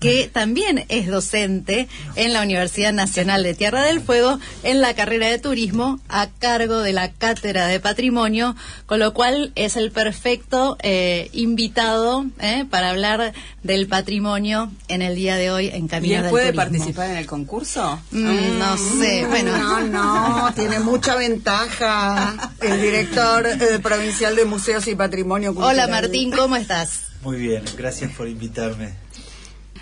[0.00, 5.28] que también es docente en la Universidad Nacional de Tierra del Fuego en la carrera
[5.28, 10.76] de turismo a cargo de la Cátedra de Patrimonio, con lo cual es el perfecto
[10.82, 16.16] eh, invitado eh, para hablar del patrimonio en el día de hoy en Camino ¿Y
[16.16, 18.00] él puede participar en el concurso?
[18.10, 19.56] Mm, no sé, bueno.
[19.56, 25.74] No, no, tiene mucha ventaja el director eh, provincial de Museos y Patrimonio Cultural.
[25.74, 27.04] Hola Martín, ¿cómo estás?
[27.22, 29.03] Muy bien, gracias por invitarme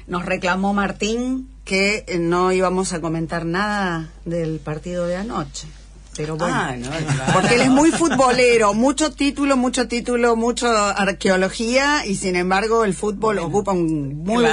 [0.07, 5.69] nos reclamó Martín que no íbamos a comentar nada del partido de anoche.
[6.15, 6.77] Pero bueno, ah,
[7.33, 12.93] porque él es muy futbolero, mucho título, mucho título, mucho arqueología y sin embargo el
[12.93, 14.47] fútbol ocupa un muy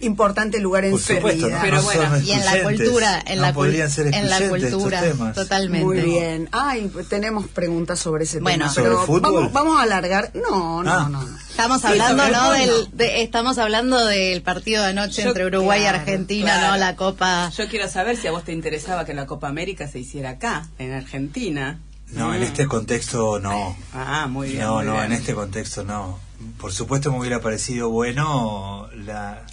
[0.00, 1.60] importante lugar en su vida.
[1.62, 5.02] Pero bueno, y en la cultura, en la, en la cultura,
[5.34, 5.84] totalmente.
[5.84, 6.48] Muy bien.
[6.50, 8.70] Ay, tenemos preguntas sobre ese tema.
[8.74, 10.32] Pero vamos, vamos, a alargar.
[10.34, 11.08] No, no, ah.
[11.08, 11.48] no.
[11.50, 12.52] Estamos hablando, ¿no?
[12.52, 16.76] Del, estamos hablando del partido de anoche entre Uruguay y Argentina, ¿no?
[16.76, 17.50] La Copa.
[17.56, 20.68] Yo quiero saber si a vos te interesaba que la Copa América se hiciera acá,
[20.78, 21.80] en Argentina.
[22.12, 22.44] No, en mm.
[22.44, 23.76] este contexto no.
[23.92, 24.60] Ah, muy bien.
[24.60, 26.18] No, no, en este contexto no.
[26.58, 29.44] Por supuesto me hubiera parecido bueno la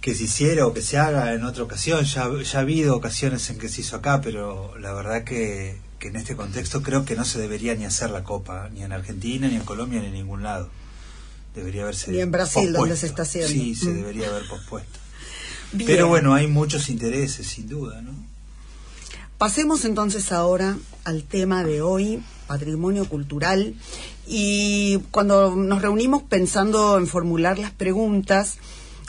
[0.00, 2.04] que se hiciera o que se haga en otra ocasión.
[2.04, 6.08] Ya, ya ha habido ocasiones en que se hizo acá, pero la verdad que que
[6.08, 9.46] en este contexto creo que no se debería ni hacer la Copa, ni en Argentina,
[9.46, 10.68] ni en Colombia, ni en ningún lado.
[11.54, 12.10] Debería haberse.
[12.10, 13.52] Ni en Brasil, donde se está haciendo.
[13.52, 13.94] Sí, se mm.
[13.94, 14.98] debería haber pospuesto.
[15.86, 18.12] Pero bueno, hay muchos intereses, sin duda, ¿no?
[19.42, 23.74] Pasemos entonces ahora al tema de hoy, patrimonio cultural.
[24.24, 28.58] Y cuando nos reunimos pensando en formular las preguntas,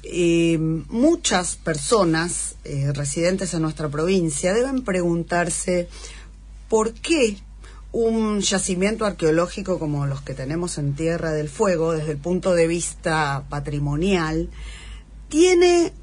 [0.02, 5.88] eh, muchas personas eh, residentes en nuestra provincia deben preguntarse
[6.68, 7.38] por qué
[7.92, 12.66] un yacimiento arqueológico como los que tenemos en Tierra del Fuego, desde el punto de
[12.66, 14.50] vista patrimonial,
[15.30, 15.94] tiene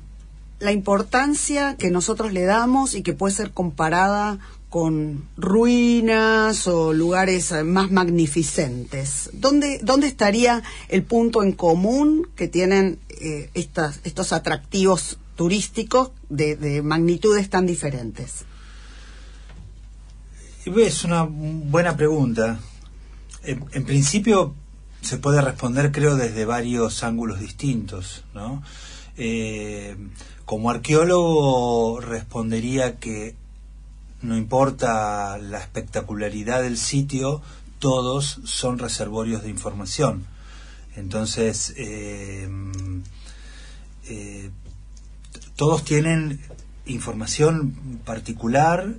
[0.60, 7.52] la importancia que nosotros le damos y que puede ser comparada con ruinas o lugares
[7.64, 9.30] más magnificentes.
[9.32, 17.50] ¿Dónde, dónde estaría el punto en común que tienen eh, estos atractivos turísticos de magnitudes
[17.50, 18.44] tan diferentes?
[20.66, 22.60] Es una buena pregunta.
[23.42, 24.54] En, principio
[25.00, 28.62] se puede responder, creo, desde varios ángulos distintos, ¿no?
[29.22, 29.96] Eh,
[30.46, 33.34] como arqueólogo respondería que
[34.22, 37.42] no importa la espectacularidad del sitio,
[37.78, 40.24] todos son reservorios de información.
[40.96, 42.48] Entonces, eh,
[44.08, 44.50] eh,
[45.54, 46.40] todos tienen
[46.86, 48.94] información particular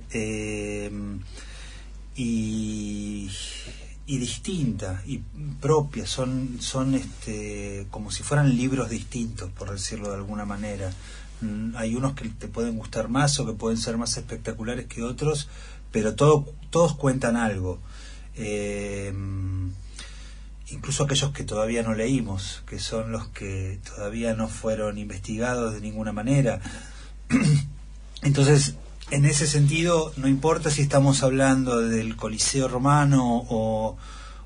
[2.14, 3.28] y,
[4.06, 5.18] distinta y
[5.60, 10.90] propia, son, son este, como si fueran libros distintos, por decirlo de alguna manera.
[11.40, 15.02] Mm, hay unos que te pueden gustar más o que pueden ser más espectaculares que
[15.02, 15.48] otros,
[15.90, 17.78] pero todo, todos cuentan algo.
[18.34, 19.12] Eh,
[20.68, 25.80] incluso aquellos que todavía no leímos, que son los que todavía no fueron investigados de
[25.80, 26.60] ninguna manera.
[28.22, 28.76] Entonces,
[29.12, 33.98] en ese sentido, no importa si estamos hablando del Coliseo Romano o,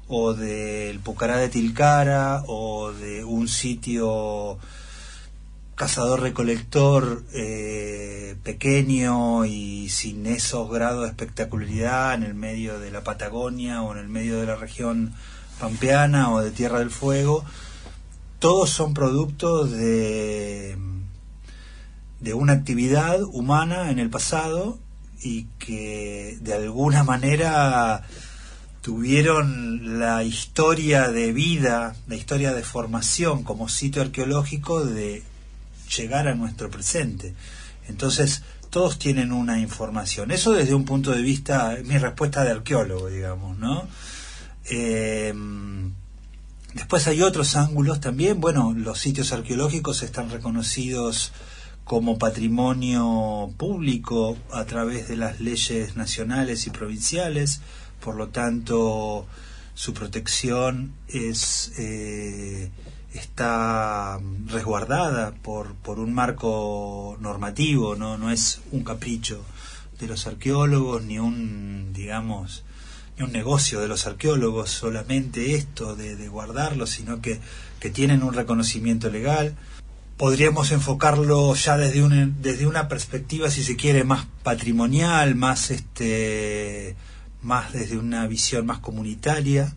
[0.09, 4.59] o del Pucará de Tilcara o de un sitio
[5.77, 13.83] cazador-recolector eh, pequeño y sin esos grados de espectacularidad en el medio de la Patagonia
[13.83, 15.15] o en el medio de la región
[15.61, 17.45] pampeana o de Tierra del Fuego,
[18.41, 20.77] todos son productos de
[22.21, 24.79] de una actividad humana en el pasado
[25.23, 28.05] y que de alguna manera
[28.81, 35.25] tuvieron la historia de vida, la historia de formación como sitio arqueológico de
[35.97, 37.35] llegar a nuestro presente.
[37.89, 40.31] Entonces, todos tienen una información.
[40.31, 43.89] Eso desde un punto de vista, mi respuesta de arqueólogo, digamos, ¿no?
[44.69, 45.93] Em,
[46.75, 48.41] después hay otros ángulos también.
[48.41, 51.33] Bueno, los sitios arqueológicos están reconocidos
[51.87, 57.61] como patrimonio público a través de las leyes nacionales y provinciales,
[58.01, 59.25] por lo tanto
[59.75, 62.73] su protección es, eh,
[63.15, 68.19] está resguardada por, por un marco normativo, ¿no?
[68.19, 69.45] no es un capricho
[70.01, 72.65] de los arqueólogos ni un, digamos,
[73.17, 77.39] ni un negocio de los arqueólogos solamente esto de, de guardarlo, sino que,
[77.79, 79.55] que tienen un reconocimiento legal.
[80.17, 86.97] Podríamos enfocarlo ya desde una, desde una perspectiva, si se quiere, más patrimonial, más este
[87.43, 89.75] más desde una visión más comunitaria,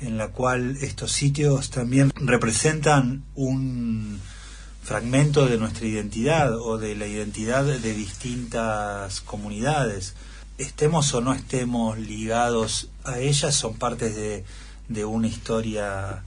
[0.00, 4.20] en la cual estos sitios también representan un
[4.82, 10.14] fragmento de nuestra identidad o de la identidad de distintas comunidades.
[10.58, 14.44] Estemos o no estemos ligados a ellas, son partes de,
[14.88, 16.22] de una historia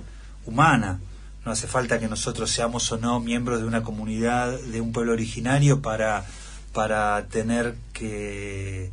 [0.46, 1.00] humana.
[1.46, 5.14] No hace falta que nosotros seamos o no miembros de una comunidad, de un pueblo
[5.14, 6.26] originario para,
[6.74, 8.92] para tener que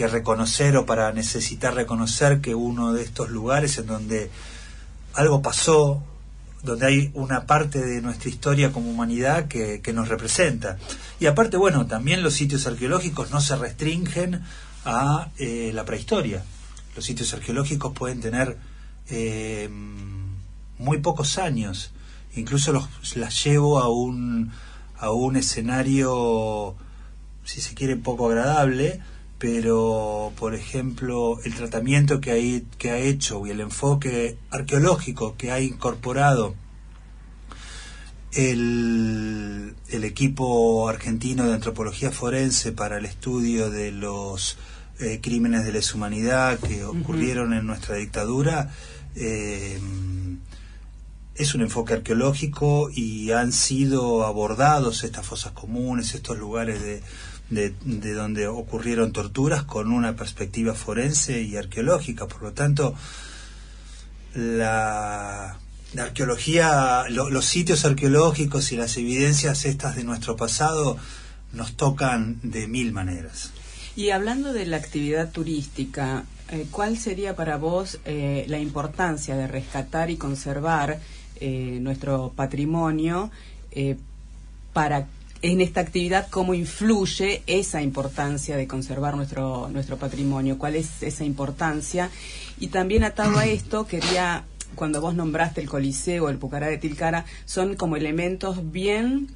[0.00, 4.30] que reconocer o para necesitar reconocer que uno de estos lugares en donde
[5.12, 6.02] algo pasó,
[6.62, 10.78] donde hay una parte de nuestra historia como humanidad que, nos representa.
[11.18, 14.42] Y aparte, bueno, también los sitios arqueológicos no se restringen
[14.86, 16.42] a eh, la prehistoria.
[16.96, 18.56] Los sitios arqueológicos pueden tener
[19.10, 19.68] eh,
[20.80, 21.92] muy pocos años.
[22.34, 24.50] Incluso los, las llevo a un,
[24.98, 26.74] a un escenario,
[27.44, 29.00] si se quiere, poco agradable,
[29.38, 35.50] pero por ejemplo el tratamiento que, hay, que ha hecho y el enfoque arqueológico que
[35.50, 36.54] ha incorporado
[38.32, 44.58] el, el equipo argentino de antropología forense para el estudio de los
[45.00, 48.70] eh, crímenes de lesa humanidad que ocurrieron en nuestra dictadura
[49.16, 49.80] eh,
[51.40, 57.02] es un enfoque arqueológico y han sido abordados estas fosas comunes, estos lugares de,
[57.48, 62.26] de, donde ocurrieron torturas con una perspectiva forense y arqueológica.
[62.26, 62.94] Por lo tanto,
[64.34, 65.58] la,
[65.96, 70.98] arqueología, los sitios arqueológicos y las evidencias estas de nuestro pasado
[71.52, 73.50] nos tocan de mil maneras.
[73.96, 79.48] Y hablando de la actividad turística, eh, ¿cuál sería para vos eh, la importancia de
[79.48, 81.00] rescatar y conservar
[81.40, 83.30] eh, nuestro patrimonio
[84.72, 85.06] para
[85.42, 91.24] en esta actividad cómo influye esa importancia de conservar nuestro, nuestro patrimonio, cuál es esa
[91.24, 92.10] importancia.
[92.58, 97.24] Y también atado a esto, quería, cuando vos nombraste el Coliseo, el Pucará de Tilcara,
[97.46, 99.28] son como elementos bien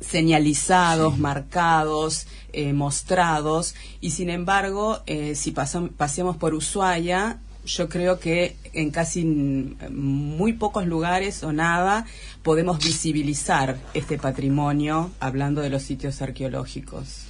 [0.00, 8.56] señalizados, marcados, eh, mostrados, y sin embargo, eh, si pasamos por Ushuaia, yo creo que
[8.72, 12.06] en casi muy pocos lugares o nada
[12.42, 17.24] podemos visibilizar este patrimonio hablando de los sitios arqueológicos.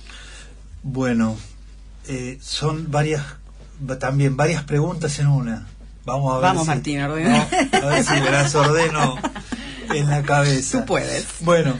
[0.82, 1.36] Bueno,
[2.08, 3.22] eh, son varias,
[3.98, 5.66] también varias preguntas en una.
[6.04, 6.42] Vamos a ver.
[6.42, 7.46] Vamos, Martín, ordena.
[7.72, 9.16] a ver si me las ordeno
[9.94, 10.80] en la cabeza.
[10.80, 11.26] Tú puedes.
[11.40, 11.78] Bueno,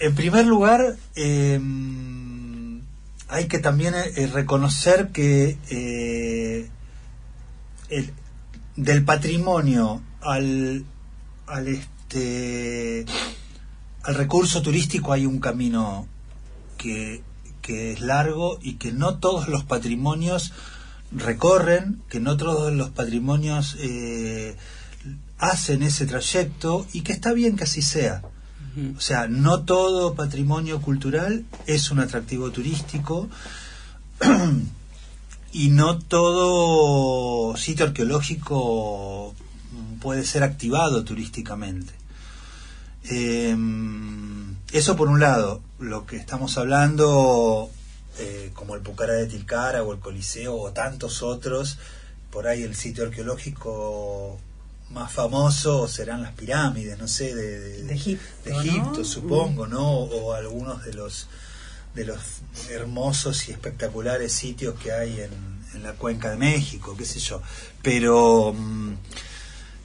[0.00, 2.80] en primer lugar, em,
[3.28, 6.68] hay que también eh, reconocer que eh,
[8.80, 10.84] del patrimonio al,
[11.46, 13.04] al, este,
[14.02, 16.06] al recurso turístico hay un camino
[16.78, 17.22] que,
[17.60, 20.52] que es largo y que no todos los patrimonios
[21.12, 24.56] recorren, que no todos los patrimonios eh,
[25.38, 28.22] hacen ese trayecto y que está bien que así sea.
[28.96, 33.28] O sea, no todo patrimonio cultural es un atractivo turístico
[35.52, 39.34] y no todo sitio arqueológico
[40.00, 41.92] puede ser activado turísticamente.
[43.04, 47.70] Em, eso por un lado, lo que estamos hablando,
[48.18, 51.78] eh, como el Pucara de Tilcara o el Coliseo o tantos otros,
[52.30, 54.38] por ahí el sitio arqueológico
[54.90, 59.88] más famoso serán las pirámides, no sé, de, Egipto, supongo, ¿no?
[59.88, 61.28] O algunos de los
[61.94, 62.20] de los
[62.70, 67.40] hermosos y espectaculares sitios que hay en, la cuenca de México, qué sé yo.
[67.80, 68.94] Pero mm,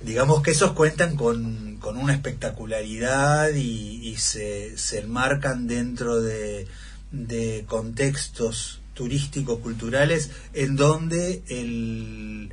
[0.01, 6.67] digamos que esos cuentan con, una espectacularidad y, se, se, enmarcan dentro de,
[7.11, 12.51] de contextos turístico-culturales en donde el,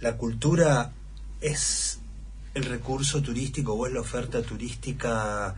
[0.00, 0.92] la cultura
[1.40, 2.00] es
[2.54, 5.54] el recurso turístico o es la oferta turística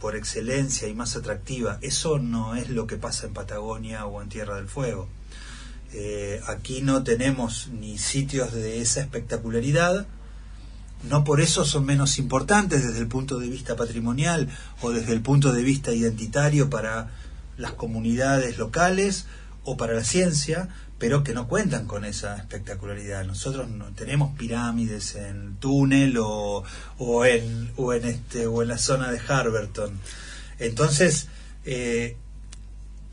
[0.00, 1.78] por excelencia y más atractiva.
[1.82, 5.08] Eso no es lo que pasa en Patagonia o en Tierra del Fuego.
[5.92, 10.06] Eh, aquí no tenemos ni sitios de esa espectacularidad,
[11.08, 14.48] no por eso son menos importantes desde el punto de vista patrimonial
[14.82, 17.08] o desde el punto de vista identitario para
[17.56, 19.26] las comunidades locales
[19.64, 20.68] o para la ciencia,
[20.98, 23.24] pero que no cuentan con esa espectacularidad.
[23.24, 26.64] Nosotros no tenemos pirámides en túnel o,
[26.98, 29.98] o en o en este o en la zona de Harberton.
[30.58, 31.28] Entonces,
[31.64, 32.16] eh,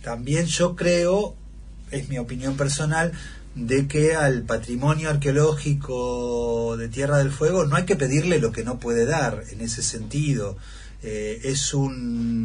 [0.01, 1.35] también yo creo,
[1.91, 3.11] es mi opinión personal,
[3.55, 8.63] de que al patrimonio arqueológico de Tierra del Fuego no hay que pedirle lo que
[8.63, 10.57] no puede dar en ese sentido.
[11.03, 12.44] Eh, es un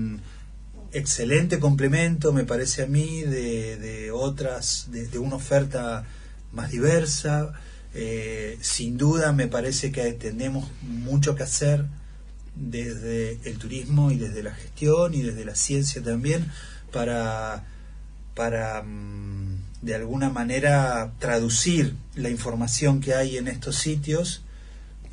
[0.93, 6.05] excelente complemento, me parece a mí, de, otras, de, una oferta
[6.53, 7.53] más diversa.
[7.95, 11.87] Eh, sin duda me parece que tenemos mucho que hacer
[12.55, 16.47] desde el turismo y desde la gestión y desde la ciencia también
[16.93, 17.65] para,
[18.35, 24.43] para mm, de alguna manera traducir la información que hay en estos sitios.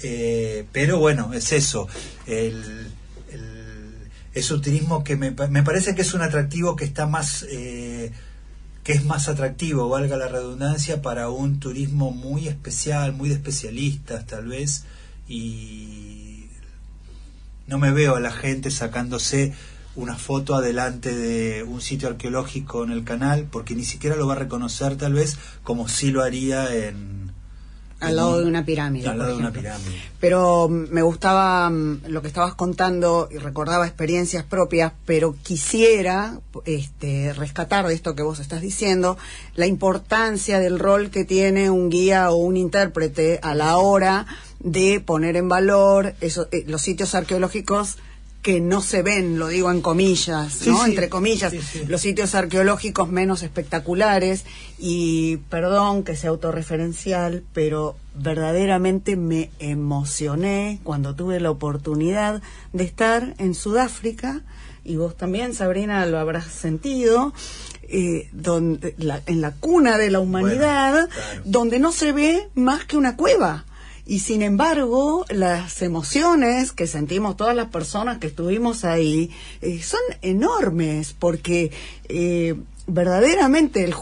[0.01, 1.87] Eh, pero bueno, es eso.
[2.27, 2.87] El,
[4.37, 8.11] es un turismo que me, me, parece que es un atractivo que está más eh,
[8.83, 14.25] que es más atractivo, valga la redundancia, para un turismo muy especial, muy de especialistas
[14.25, 14.85] tal vez,
[15.27, 16.45] y
[17.67, 19.53] no me veo a la gente sacándose
[19.97, 24.35] una foto adelante de un sitio arqueológico en el canal, porque ni siquiera lo va
[24.35, 27.26] a reconocer tal vez como si lo haría en,
[27.99, 29.07] al lado de una pirámide.
[29.07, 30.01] Al lado de una pirámide.
[30.19, 36.39] Pero mm, me gustaba mm, lo que estabas contando y recordaba experiencias propias, pero quisiera
[36.65, 39.17] este, rescatar de esto que vos estás diciendo
[39.55, 44.25] la importancia del rol que tiene un guía o un intérprete a la hora
[44.59, 47.97] de poner en valor eso, eh, los sitios arqueológicos
[48.41, 50.85] que no se ven, lo digo en comillas, ¿no?
[50.85, 51.53] Entre comillas,
[51.87, 54.45] los sitios arqueológicos menos espectaculares
[54.79, 62.41] y perdón que sea autorreferencial, pero verdaderamente me emocioné cuando tuve la oportunidad
[62.73, 64.41] de estar en Sudáfrica
[64.83, 67.33] y vos también, Sabrina, lo habrás sentido.
[67.89, 68.95] Eh, donde,
[69.27, 71.07] en la cuna de la humanidad,
[71.45, 73.63] donde no se ve más que una cueva
[74.07, 79.31] y sin embargo, las emociones que sentimos todas las personas que estuvimos ahí
[79.61, 81.71] eh, son enormes porque
[82.07, 82.55] eh,
[82.87, 83.93] verdaderamente el,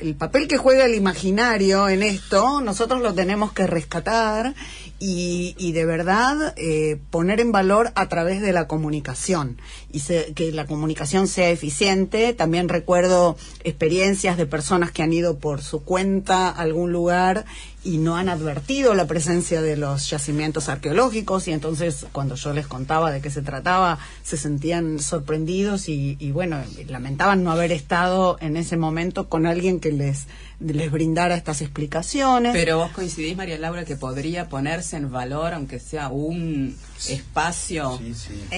[0.00, 4.54] el, papel que juega el imaginario en esto, nosotros lo tenemos que rescatar
[5.00, 9.60] y, y de verdad eh, poner en valor a través de la comunicación
[9.92, 10.00] y
[10.34, 12.32] que la comunicación sea eficiente.
[12.32, 17.44] También recuerdo experiencias de personas que han ido por su cuenta a algún lugar
[17.88, 22.66] y no han advertido la presencia de los yacimientos arqueológicos y entonces cuando yo les
[22.66, 28.36] contaba de qué se trataba se sentían sorprendidos y, y bueno, lamentaban no haber estado
[28.42, 30.26] en ese momento con alguien que les
[30.60, 32.52] les brindara estas explicaciones.
[32.52, 36.76] Pero vos coincidís, María Laura, que podría ponerse en valor, aunque sea un
[37.08, 38.00] espacio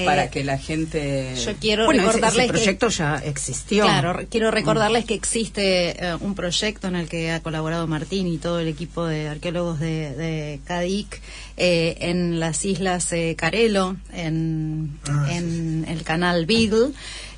[0.04, 3.84] para eh, que la gente yo quiero recordarles ese, proyecto ya existió.
[3.84, 8.38] Claro quiero recordarles que existe eh, un proyecto en el que ha colaborado Martín y
[8.38, 11.20] todo el equipo de arqueólogos de, de CADIC
[11.58, 16.92] eh, en las islas Carelo en, ah, en el canal Beagle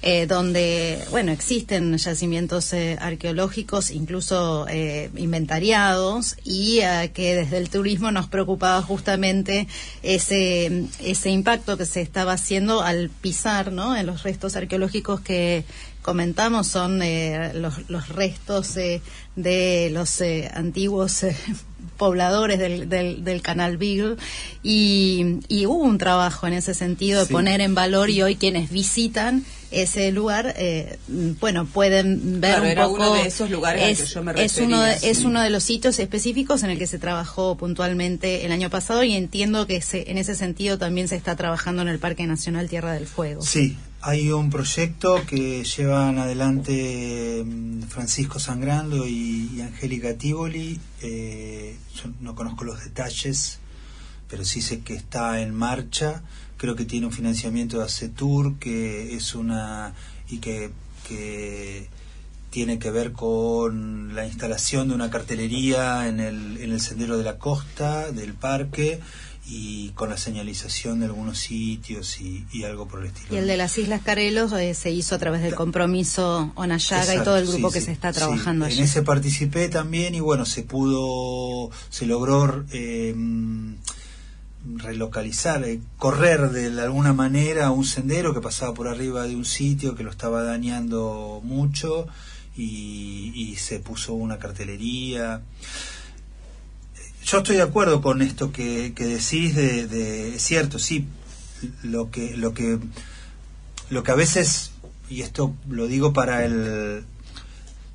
[0.04, 6.80] eh, donde, bueno, existen yacimientos eh, arqueológicos, incluso eh, inventariados, y
[7.14, 9.68] que desde el turismo nos preocupaba justamente
[10.02, 13.96] ese, ese impacto que se estaba haciendo al pisar, ¿no?
[13.96, 15.64] En los restos arqueológicos que
[16.02, 16.98] comentamos son
[17.54, 20.20] los, los, restos de los
[20.52, 21.26] antiguos
[21.96, 24.16] pobladores del, del, canal Beagle
[24.64, 28.70] y, y, hubo un trabajo en ese sentido de poner en valor y hoy quienes
[28.70, 30.98] visitan ese lugar, eh,
[31.40, 32.94] bueno, pueden ver un poco.
[32.94, 35.62] Uno de esos lugares es, que yo me es uno de, es uno de los
[35.62, 40.10] sitios específicos en el que se trabajó puntualmente el año pasado y entiendo que se,
[40.10, 43.42] en ese sentido también se está trabajando en el Parque Nacional Tierra del Fuego.
[43.42, 50.80] Sí, hay un proyecto que llevan adelante mm, Francisco Sangrando y, Angélica Tívoli.
[51.02, 53.60] Eh, yo no conozco los detalles,
[54.28, 56.22] pero sí sé que está en marcha
[56.62, 59.94] creo que tiene un financiamiento de ACETUR, que es una.
[60.28, 60.70] y que,
[62.50, 67.24] tiene que ver con la instalación de una cartelería en el, en el sendero de
[67.24, 69.00] la costa del parque
[69.44, 73.34] y con la señalización de algunos sitios y, algo por el estilo.
[73.34, 77.24] Y el de las Islas Carelos eh, se hizo a través del compromiso Onayaga y
[77.24, 78.78] todo el grupo que se está trabajando allí.
[78.78, 83.14] En ese participé también y bueno, se pudo, se logró eh,
[84.64, 89.94] relocalizar, eh, correr de alguna manera un sendero que pasaba por arriba de un sitio
[89.94, 92.06] que lo estaba dañando mucho
[92.56, 95.42] y, se puso una cartelería.
[97.24, 101.06] Yo estoy de acuerdo con esto que, decís de, es cierto, sí,
[101.82, 102.78] lo que, lo que,
[103.90, 104.72] lo que a veces,
[105.08, 107.04] y esto lo digo para el,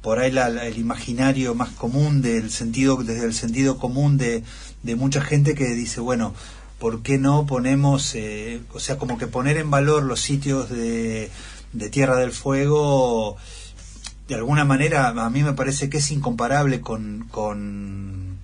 [0.02, 4.44] por ahí el imaginario más común del sentido desde el sentido común de,
[4.84, 6.34] de mucha gente que dice bueno
[6.80, 11.32] por qué no ponemos eh, o sea como que poner en valor los sitios de,
[11.74, 13.38] de Tierra del Fuego
[14.28, 18.38] de alguna manera a mí me parece que es incomparable con, con,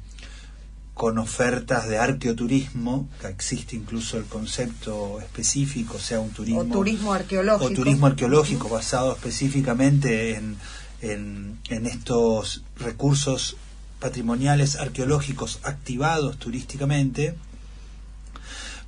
[0.93, 6.61] con ofertas de arqueoturismo, que existe incluso el concepto específico, sea un turismo...
[6.61, 7.71] O turismo arqueológico.
[7.71, 10.55] O turismo arqueológico basado específicamente en,
[11.01, 13.57] en, en estos recursos
[13.99, 17.35] patrimoniales arqueológicos activados turísticamente,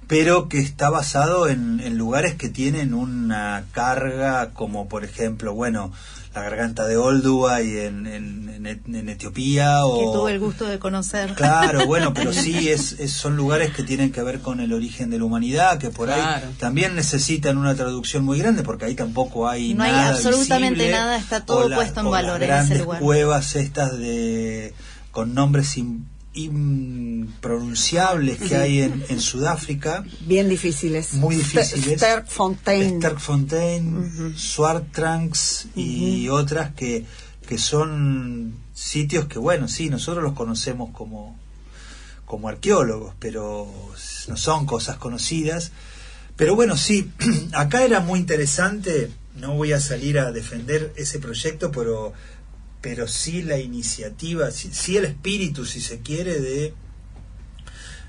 [0.08, 5.91] pero que está basado en, en, lugares que tienen una carga como por ejemplo, bueno,
[6.36, 9.86] la garganta de Oldua y en, en, Etiopía.
[9.86, 11.34] O, que tuve el gusto de conocer.
[11.34, 15.20] Claro, bueno, pero sí es, son lugares que tienen que ver con el origen de
[15.20, 16.22] la humanidad, que por ahí
[16.60, 20.10] también necesitan una traducción muy grande, porque ahí tampoco hay no nada.
[20.10, 23.01] hay absolutamente nada, está todo puesto en valor en ese lugar.
[23.01, 24.74] cuevas estas de
[25.12, 30.03] con nombres sin impronunciables que hay en, en, Sudáfrica.
[30.21, 31.13] Bien difíciles.
[31.13, 31.97] Muy difíciles.
[31.97, 32.99] Sterkfontein.
[32.99, 37.05] Sterkfontein, Swartranks y otras que,
[37.47, 41.38] que son sitios que, bueno, sí, nosotros los conocemos como,
[42.25, 43.67] como arqueólogos, pero
[44.27, 45.71] no son cosas conocidas.
[46.36, 47.11] Pero bueno, sí,
[47.53, 52.13] acá era muy interesante, no voy a salir a defender ese proyecto, pero
[52.86, 56.75] pero sí la iniciativa, sí, el espíritu, si se quiere, de,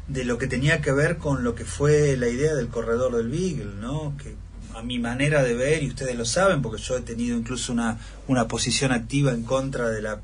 [0.07, 3.31] de lo que tenía que ver con lo que fue la idea del corredor del
[3.31, 4.15] Beagle, ¿no?
[4.23, 4.35] Que
[4.75, 7.99] a mi manera de ver, y ustedes lo saben, porque yo he tenido incluso una,
[8.29, 10.21] una posición activa en contra de la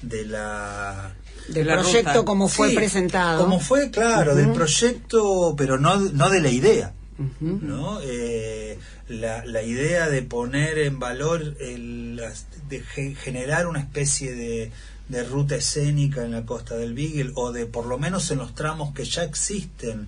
[0.00, 1.10] de la
[1.48, 3.42] del proyecto como fue presentado.
[3.42, 6.94] como fue claro del proyecto pero no no de la idea
[7.40, 8.00] ¿no?
[8.02, 12.22] Eh, la, la, idea de poner en valor, el,
[12.68, 12.80] de
[13.14, 14.70] generar una especie de,
[15.08, 18.54] de, ruta escénica en la costa del Beagle, o de por lo menos en los
[18.54, 20.06] tramos que ya existen,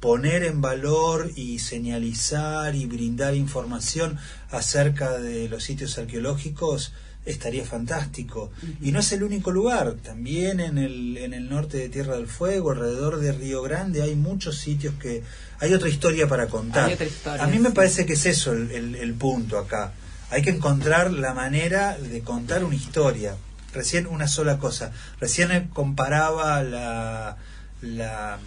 [0.00, 4.18] poner en valor y señalizar y brindar información
[4.50, 6.92] acerca de los sitios arqueológicos,
[7.26, 8.50] estaría fantástico.
[8.80, 12.28] Y no es el único lugar, también en el, en el norte de Tierra del
[12.28, 15.22] Fuego, alrededor de Río Grande, hay muchos sitios que
[15.58, 16.96] hay otra historia para contar.
[17.38, 19.92] A mí me parece que es eso el, el, punto acá.
[20.30, 23.36] Hay que encontrar la manera de contar una historia.
[23.74, 24.92] Recién una sola cosa.
[25.20, 27.36] Recién comparaba la,
[27.82, 28.38] la,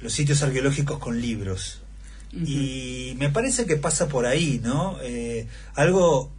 [0.00, 1.78] los sitios arqueológicos con libros.
[2.32, 4.96] Y me parece que pasa por ahí, ¿no?
[5.02, 6.32] Eh, algo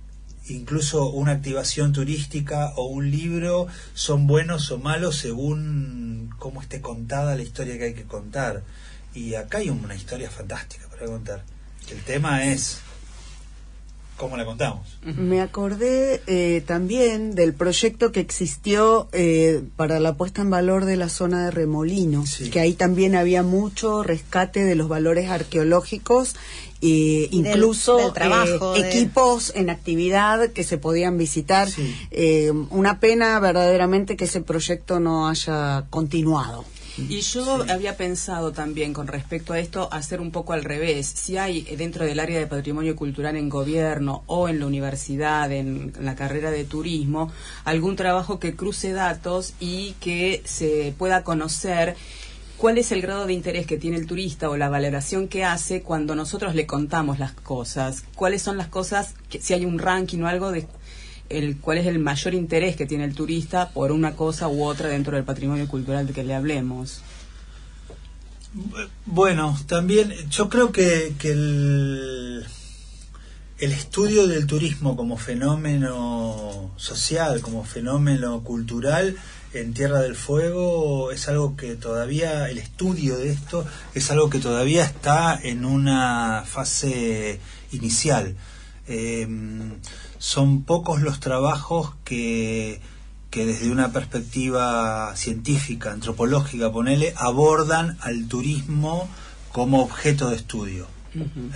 [0.48, 7.36] incluso una activación turística o un libro son buenos o malos según cómo esté contada
[7.36, 8.64] la historia que hay que contar.
[9.14, 11.44] Y acá hay una historia fantástica para contar.
[11.90, 12.82] El tema es
[14.18, 15.00] cómo la contamos.
[15.04, 20.98] Me acordé eh, también del proyecto que existió eh, para la puesta en valor de
[20.98, 26.36] la zona de Remolino, que ahí también había mucho rescate de los valores arqueológicos
[26.82, 31.68] e incluso eh, equipos en actividad que se podían visitar.
[32.70, 36.66] una pena verdaderamente que ese proyecto no haya continuado.
[36.98, 41.08] Y yo había pensado también con respecto a esto hacer un poco al revés.
[41.08, 45.94] Si hay dentro del área de patrimonio cultural en gobierno o en la universidad, en,
[46.00, 47.32] la carrera de turismo,
[47.66, 51.96] algún trabajo que cruce datos y que se pueda conocer
[52.58, 55.82] cuál es el grado de interés que tiene el turista o la valoración que hace
[55.82, 58.04] cuando nosotros le contamos las cosas.
[58.16, 60.68] ¿Cuáles son las cosas, que, si hay un ranking o algo de
[61.30, 64.90] el, cuál es el mayor interés que tiene el turista por una cosa u otra
[64.90, 67.02] dentro del patrimonio cultural de que le hablemos.
[69.06, 72.46] Bueno, también yo creo que, que el,
[73.58, 79.18] el estudio del turismo como fenómeno social, como fenómeno cultural
[79.54, 84.40] en Tierra del Fuego es algo que todavía, el estudio de esto es algo que
[84.40, 87.40] todavía está en una fase
[87.72, 88.36] inicial.
[88.88, 89.28] Eh,
[90.24, 92.80] son pocos los trabajos que,
[93.30, 99.10] que desde una perspectiva científica, antropológica, ponele, abordan al turismo
[99.52, 100.88] como objeto de estudio.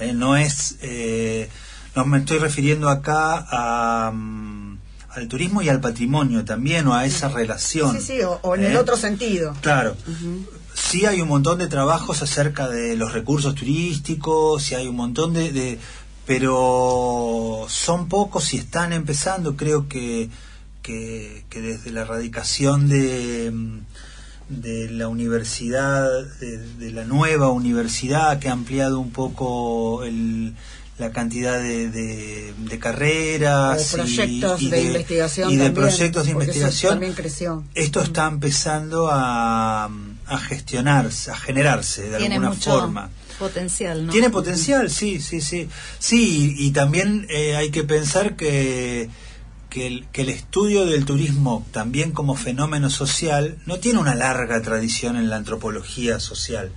[0.02, 1.50] Eh, no es, eh,
[1.96, 4.80] no me estoy refiriendo acá a, mm,
[5.12, 7.96] al turismo y al patrimonio también, o a esa relación.
[7.96, 8.78] Sí, sí, o, en el ¿eh?
[8.78, 9.56] otro sentido.
[9.62, 9.96] Claro.
[10.74, 15.34] Sí hay un montón de trabajos acerca de los recursos turísticos, sí hay un montón
[15.34, 15.80] de
[16.28, 19.56] pero son pocos y están empezando.
[19.56, 20.30] Creo que,
[20.84, 23.52] que, desde la erradicación de,
[24.50, 26.06] de la universidad,
[26.42, 30.54] de, la nueva universidad que ha ampliado un poco el,
[30.98, 37.14] la cantidad de, de, carreras proyectos y, de, investigación y de proyectos de investigación también
[37.14, 37.64] creció.
[37.74, 43.10] esto está empezando a, a gestionarse a generarse de alguna forma
[43.40, 44.12] potencial, ¿no?
[44.12, 45.70] Tiene potencial, sí, sí, sí.
[46.00, 49.10] Sí, y, también eh, hay que pensar que,
[49.70, 54.62] que el, que el estudio del turismo, también como fenómeno social, no tiene una larga
[54.62, 56.72] tradición en la antropología social.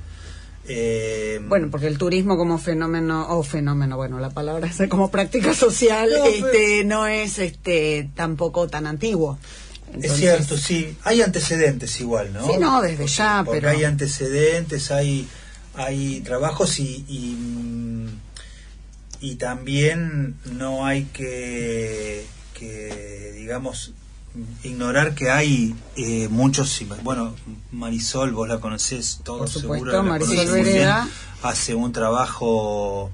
[0.72, 5.54] Eh, bueno, porque el turismo como fenómeno, o fenómeno, bueno, la palabra es como práctica
[5.54, 9.38] social, no, este, no es este tampoco tan antiguo.
[10.00, 10.96] es cierto, sí.
[11.02, 12.46] Hay antecedentes igual, ¿no?
[12.46, 13.72] Sí, no, desde ya, porque pero...
[13.72, 15.26] hay antecedentes, hay
[15.74, 17.04] hay trabajos y,
[19.20, 23.92] y, también no hay que, que digamos,
[24.62, 27.34] ignorar que hay eh, muchos, bueno,
[27.72, 30.02] Marisol, vos la conocés todo seguro.
[30.02, 30.64] Marisol
[31.42, 33.10] hace un trabajo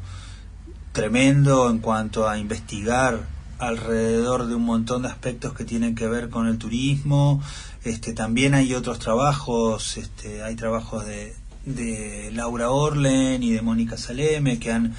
[0.92, 3.26] tremendo en cuanto a investigar
[3.58, 7.42] alrededor de un montón de aspectos que tienen que ver con el turismo.
[7.84, 11.34] Este, también hay otros trabajos, este, hay trabajos de,
[11.66, 14.94] de Laura Orlen y de Mónica Saleme que han,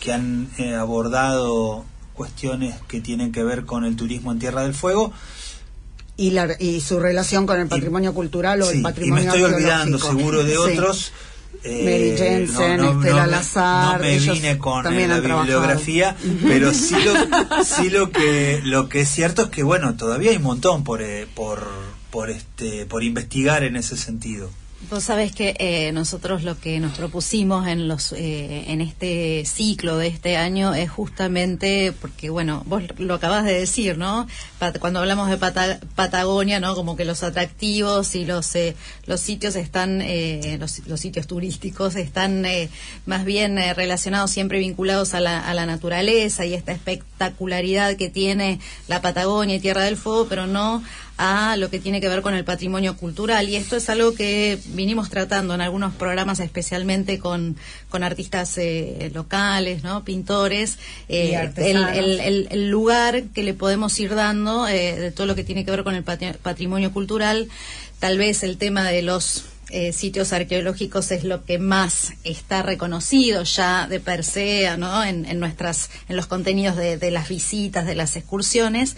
[0.00, 4.74] que han eh, abordado cuestiones que tienen que ver con el turismo en Tierra del
[4.74, 5.12] Fuego.
[6.16, 9.42] Y, la, y su relación con el patrimonio cultural o el patrimonio y me estoy
[9.44, 11.12] olvidando seguro de otros.
[11.62, 13.98] Eh, Mary Jensen, Estela Lazar.
[13.98, 16.16] No me vine con la bibliografía,
[16.46, 20.36] pero sí lo, sí lo que lo que es cierto es que bueno todavía hay
[20.36, 21.66] un montón por eh, por
[22.10, 24.50] por este por investigar en ese sentido.
[24.80, 29.98] Vos sabés que eh, nosotros lo que nos propusimos en los eh, en este ciclo
[29.98, 34.28] de este año es justamente porque bueno vos lo acabas de decir no
[34.78, 38.76] cuando hablamos de Patagonia no como que los atractivos y los eh,
[39.06, 39.98] los sitios están
[40.60, 42.46] los, los, sitios turísticos están
[43.04, 48.60] más bien relacionados siempre vinculados a la, a la naturaleza y esta espectacularidad que tiene
[48.86, 50.84] la Patagonia y Tierra del Fuego pero no
[51.18, 53.48] a lo que tiene que ver con el patrimonio cultural.
[53.48, 57.56] Y esto es algo que vinimos tratando en algunos programas, especialmente con,
[57.88, 60.04] con artistas eh, locales, ¿no?
[60.04, 65.42] pintores, eh, el, el, lugar que le podemos ir dando eh, de todo lo que
[65.42, 67.48] tiene que ver con el patrimonio cultural.
[67.98, 69.44] Tal vez el tema de los
[69.92, 75.04] sitios arqueológicos es lo que más está reconocido ya de per se ¿no?
[75.04, 78.96] en, en nuestras en los contenidos de, de las visitas de las excursiones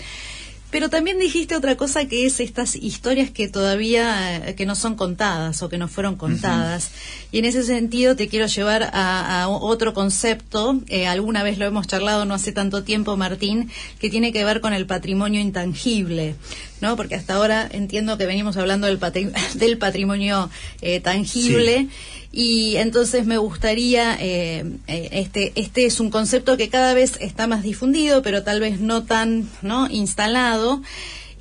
[0.71, 4.95] pero también dijiste otra cosa que es estas historias que todavía eh, que no son
[4.95, 6.91] contadas o que no fueron contadas.
[7.33, 10.81] Y en ese sentido te quiero llevar a, otro concepto.
[10.89, 14.61] Eh, alguna vez lo hemos charlado no hace tanto tiempo, Martín, que tiene que ver
[14.61, 16.37] con el patrimonio intangible.
[16.81, 16.97] ¿no?
[16.97, 18.99] Porque hasta ahora entiendo que venimos hablando del,
[19.55, 20.51] del patrimonio
[20.81, 21.89] eh, tangible.
[22.33, 27.49] Y entonces me gustaría, eh, eh, este, este es un concepto que cada vez está
[27.49, 29.89] más difundido, pero tal vez no tan ¿no?
[29.91, 30.81] instalado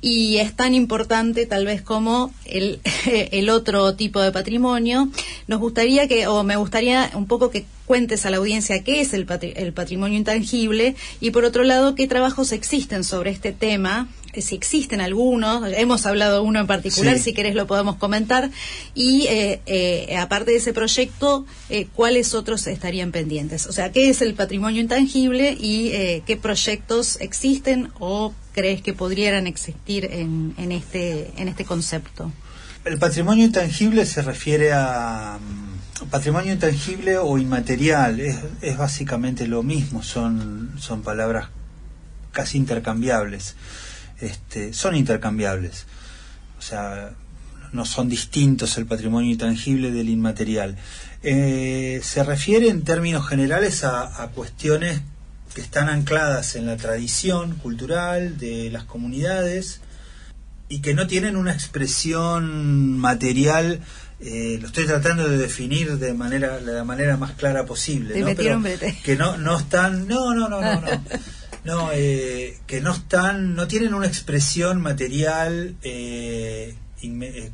[0.02, 5.08] y es tan importante tal vez como el, el otro tipo de patrimonio.
[5.46, 9.14] Nos gustaría que, o me gustaría un poco que cuentes a la audiencia qué es
[9.14, 9.26] el,
[9.56, 15.00] el patrimonio intangible y por otro lado qué trabajos existen sobre este tema si existen
[15.00, 18.50] algunos, hemos hablado uno en particular, si querés lo podemos comentar,
[18.94, 21.46] y eh, eh, aparte de ese proyecto,
[21.94, 23.66] ¿cuáles otros estarían pendientes?
[23.66, 25.90] O sea, ¿qué es el patrimonio intangible y
[26.26, 32.32] qué proyectos existen o crees que podrían existir en, en, este, en este concepto?
[32.84, 39.62] El patrimonio intangible se refiere a mm, patrimonio intangible o inmaterial, es, es básicamente lo
[39.62, 41.48] mismo, son, son palabras
[42.32, 43.56] casi intercambiables
[44.20, 45.86] este, son intercambiables.
[46.58, 47.12] O sea,
[47.72, 50.76] no son distintos el patrimonio intangible del inmaterial.
[51.22, 55.02] Eh, se refiere en términos generales a, cuestiones
[55.54, 59.80] que están ancladas en la tradición cultural de las comunidades
[60.68, 63.80] y que no tienen una expresión material
[64.20, 68.14] eh, lo estoy tratando de definir de manera de la manera más clara posible
[69.02, 70.88] que no no están no no no no, no.
[71.64, 77.50] No, eh, que no están, no tienen una expresión material eh, eh,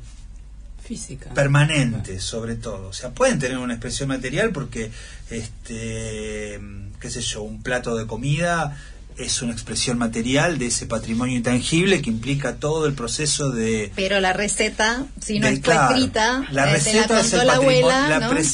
[0.82, 2.88] física permanente, sobre todo.
[2.88, 4.90] O sea, pueden tener una expresión material porque,
[5.30, 6.60] este,
[7.00, 8.76] qué sé yo, un plato de comida
[9.18, 14.20] es una expresión material de ese patrimonio intangible que implica todo el proceso de pero
[14.20, 17.88] la receta si no está escrita la receta es el patrimonio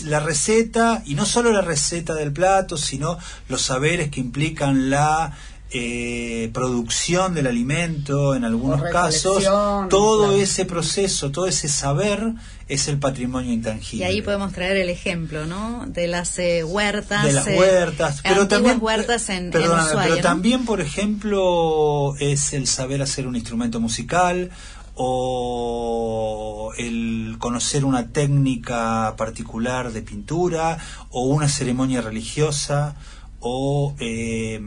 [0.07, 5.37] la, receta y no solo la receta del plato sino los saberes que implican la
[5.75, 9.45] eh, producción del alimento, en algunos casos,
[9.89, 12.35] todo ese proceso, todo ese saber
[12.69, 14.05] es el patrimonio intangible.
[14.05, 15.87] Y ahí podemos traer el ejemplo, ¿no?
[15.87, 17.25] De las eh, huertas.
[17.25, 19.75] De las huertas, pero también, huertas en, pero
[20.21, 24.51] también, por ejemplo, es el saber hacer un instrumento musical
[24.95, 30.77] o el conocer una técnica particular de pintura
[31.11, 32.97] o una ceremonia religiosa
[33.41, 34.61] o eh,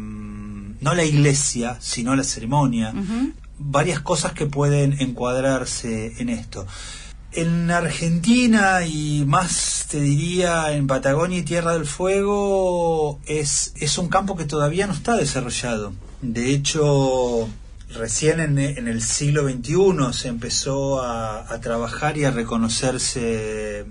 [0.86, 2.94] no la iglesia, sino la ceremonia.
[3.58, 6.68] Varias cosas que pueden encuadrarse en esto.
[7.32, 14.10] En Argentina y más te diría en Patagonia y Tierra del Fuego es, es un
[14.10, 15.92] campo que todavía no está desarrollado.
[16.22, 17.50] De hecho,
[17.96, 23.88] recién en, el siglo XXI se empezó a, a, trabajar y a reconocerse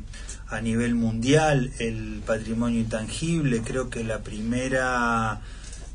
[0.46, 3.62] a nivel mundial el patrimonio intangible.
[3.62, 5.40] Creo que la primera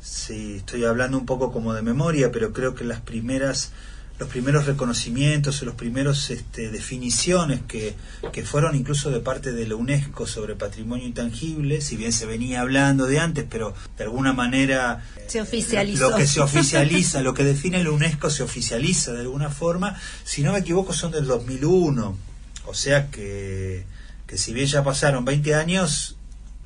[0.02, 3.72] Sí, estoy hablando un poco como de memoria, pero creo que las primeras
[4.20, 7.94] los primeros reconocimientos, los primeros este, definiciones que,
[8.32, 12.60] que fueron incluso de parte de la UNESCO sobre patrimonio intangible, si bien se venía
[12.60, 16.10] hablando de antes, pero de alguna manera se oficializó.
[16.10, 20.42] Lo que se oficializa, lo que define la UNESCO se oficializa de alguna forma, si
[20.42, 22.18] no me equivoco son del 2001,
[22.66, 23.86] o sea que,
[24.26, 26.16] que si bien ya pasaron 20 años,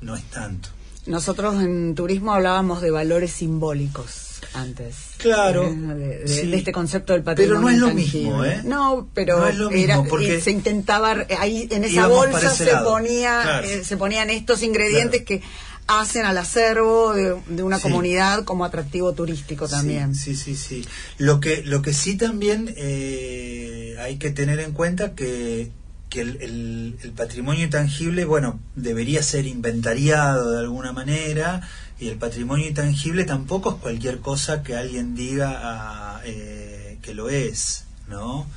[0.01, 0.74] no es tanto.
[1.05, 4.95] Nosotros en turismo hablábamos de valores simbólicos antes.
[5.17, 5.71] Claro.
[5.71, 6.23] De,
[6.55, 7.59] este concepto del patrimonio.
[7.59, 8.61] Pero no es lo mismo, ¿eh?
[8.63, 14.29] No, pero era, porque se intentaba, ahí en esa bolsa se, ponía, eh, se ponían
[14.29, 15.41] estos ingredientes que
[15.87, 20.15] hacen al acervo de, una comunidad como atractivo turístico también.
[20.15, 20.85] Sí, sí, sí.
[21.17, 25.71] Lo que, lo que sí también eh, hay que tener en cuenta que
[26.09, 31.61] que el, el, patrimonio intangible, bueno, debería ser inventariado de alguna manera
[31.99, 37.29] y el patrimonio intangible tampoco es cualquier cosa que alguien diga ah, eh, que lo
[37.29, 38.47] es, ¿no?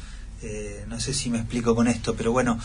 [0.40, 2.60] Eh, no sé si me explico con esto, pero bueno.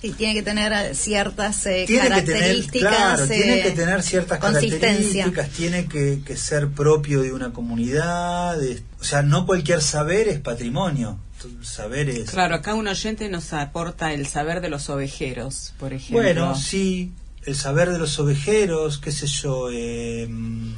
[0.00, 3.28] Y tiene que tener ciertas eh, características.
[3.28, 8.56] tiene que tener ciertas características, tiene que, que, ser propio de una comunidad.
[9.00, 11.18] o sea, no cualquier saber es patrimonio
[11.62, 12.30] saberes.
[12.30, 16.22] Claro, acá un oyente nos aporta el saber de los ovejeros, por ejemplo.
[16.22, 17.12] Bueno, sí,
[17.44, 20.74] el saber de los ovejeros, qué sé yo, em,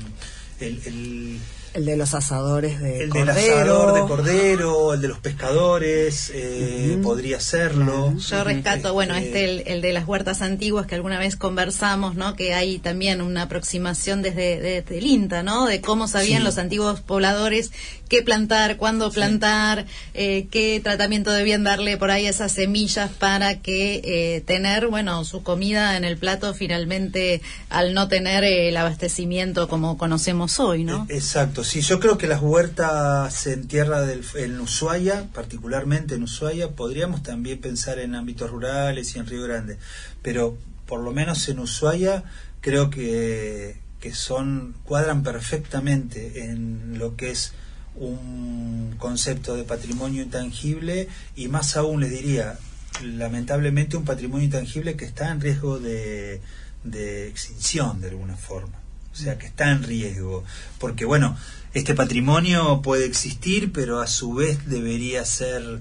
[0.61, 1.41] el
[1.75, 3.35] el de los asadores de el cordero.
[3.35, 8.15] del asador de cordero, el de los pescadores, eh, podría serlo.
[8.17, 12.35] Yo rescato, bueno, este, el, de las huertas antiguas que alguna vez conversamos, ¿no?
[12.35, 15.67] Que hay también una aproximación desde, el INTA, ¿no?
[15.67, 17.71] De cómo sabían los antiguos pobladores
[18.09, 23.61] qué plantar, cuándo plantar, eh, qué tratamiento debían darle por ahí a esas semillas para
[23.61, 29.69] que eh, tener, bueno, su comida en el plato finalmente al no tener el abastecimiento
[29.69, 31.07] como conocemos hoy, ¿no?
[31.09, 36.23] E, exacto, sí, yo creo que las huertas en tierra del en Ushuaia, particularmente en
[36.23, 39.79] Ushuaia, podríamos también pensar en ámbitos rurales y en Río Grande,
[40.23, 40.57] pero
[40.87, 42.25] por lo menos en Ushuaia
[42.61, 47.53] creo que, que son cuadran perfectamente en lo que es
[47.99, 52.59] un concepto de patrimonio intangible y más aún les diría
[53.03, 56.41] lamentablemente un patrimonio intangible que está en riesgo de,
[56.85, 58.81] de extinción de alguna forma
[59.13, 60.45] o sea que está en riesgo
[60.79, 61.37] porque bueno
[61.75, 65.81] este patrimonio puede existir, pero a su vez debería ser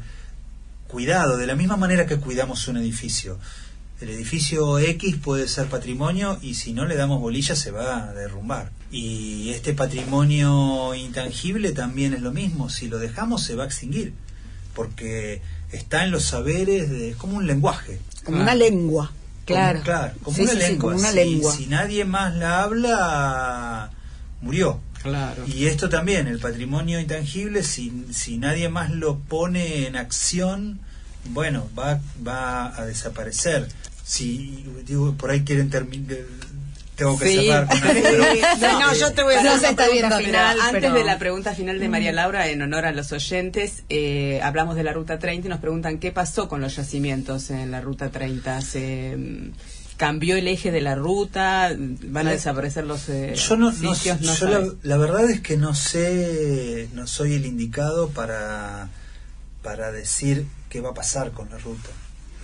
[0.87, 3.39] cuidado, de la misma manera que cuidamos un edificio.
[3.99, 8.13] El edificio X puede ser patrimonio y si no le damos bolilla se va a
[8.13, 8.71] derrumbar.
[8.91, 14.13] Y este patrimonio intangible también es lo mismo, si lo dejamos se va a extinguir,
[14.75, 15.41] porque
[15.71, 17.99] está en los saberes, de, es como un lenguaje.
[18.23, 19.11] Como una lengua,
[19.45, 19.81] claro.
[19.81, 20.79] claro, como, una, lengua.
[20.79, 21.53] como una lengua.
[21.53, 23.91] Si nadie más la habla,
[24.41, 24.79] murió.
[25.47, 30.79] Y esto también, el patrimonio intangible, si, si nadie más lo pone en acción,
[31.29, 33.67] bueno, va, va a desaparecer.
[34.07, 36.19] Si digo, por ahí quieren terminar
[36.95, 37.79] tengo que cerrar con
[38.79, 40.59] no, yo te voy a hacer esta pregunta final.
[40.59, 44.75] Antes de la pregunta final de María Laura, en honor a los oyentes, eh, hablamos
[44.75, 48.09] de la Ruta 30 y nos preguntan qué pasó con los yacimientos en la Ruta
[48.09, 48.61] 30.
[48.61, 49.15] ¿Se,
[49.95, 54.75] cambió el eje de la ruta, van a desaparecer los eh, yo no, sitios, yo
[54.83, 58.89] la, verdad es que no sé, no soy el indicado para
[59.63, 61.89] para decir qué va a pasar con la ruta.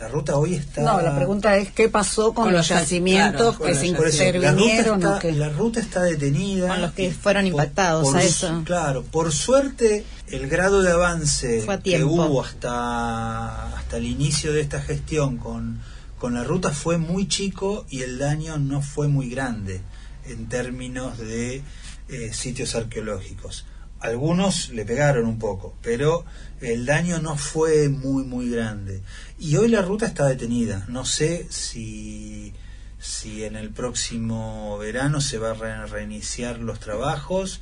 [0.04, 0.82] La ruta hoy está.
[0.82, 5.00] No, la pregunta es qué pasó con, los yacimientos que se intervinieron.
[5.00, 6.68] La ruta, está, la ruta está detenida.
[6.68, 8.64] Con los que fueron impactados a eso.
[8.66, 14.82] Claro, por suerte el grado de avance que hubo hasta, hasta el inicio de esta
[14.82, 15.80] gestión con
[16.24, 19.82] con la ruta fue muy chico y el daño no fue muy grande
[20.26, 21.62] en términos de
[22.08, 23.66] eh, sitios arqueológicos.
[24.04, 26.26] Algunos le pegaron un poco, pero
[26.60, 29.02] el daño no fue muy, muy grande.
[29.40, 30.86] Y hoy la ruta está detenida.
[30.90, 32.54] No sé si,
[33.00, 37.62] si en el próximo verano se va a reiniciar los trabajos.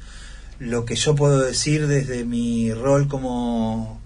[0.58, 4.02] Lo que yo puedo decir desde mi rol como,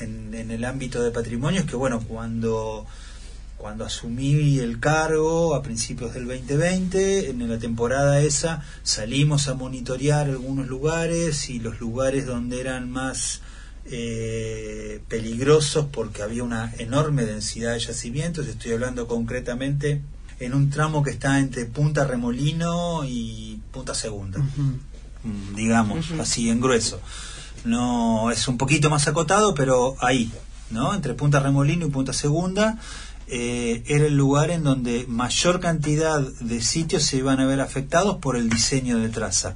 [0.00, 2.86] en, en, el ámbito de patrimonio es que, bueno, cuando
[3.60, 10.28] cuando asumí el cargo a principios del 2020, en la temporada esa salimos a monitorear
[10.28, 13.42] algunos lugares y los lugares donde eran más
[13.84, 20.00] eh, peligrosos porque había una enorme densidad de yacimientos, estoy hablando concretamente
[20.38, 26.62] en un tramo que está entre Punta Remolino y Punta Segunda, mm, digamos, así en
[26.62, 26.98] grueso.
[27.66, 30.32] No es un poquito más acotado, pero ahí,
[30.70, 30.94] ¿no?
[30.94, 32.78] Entre Punta Remolino y Punta Segunda
[33.32, 38.16] eh, era el lugar en donde mayor cantidad de sitios se iban a ver afectados
[38.16, 39.54] por el diseño de traza.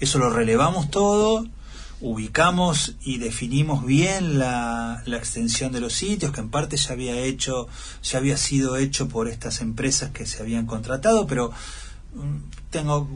[0.00, 1.46] Eso lo relevamos todo,
[2.02, 7.16] ubicamos y definimos bien la, la, extensión de los sitios, que en parte ya había
[7.16, 7.68] hecho,
[8.02, 11.52] ya había sido hecho por estas empresas que se habían contratado, pero
[12.14, 12.36] mm,
[12.68, 13.08] tengo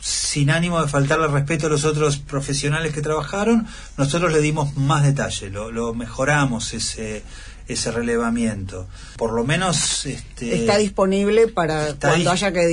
[0.00, 3.66] sin ánimo de faltarle respeto a los otros profesionales que trabajaron,
[3.98, 7.22] nosotros le dimos más detalle, lo, lo mejoramos ese
[7.68, 8.86] ese relevamiento.
[9.16, 12.66] Por lo menos este, está disponible para cuando haya que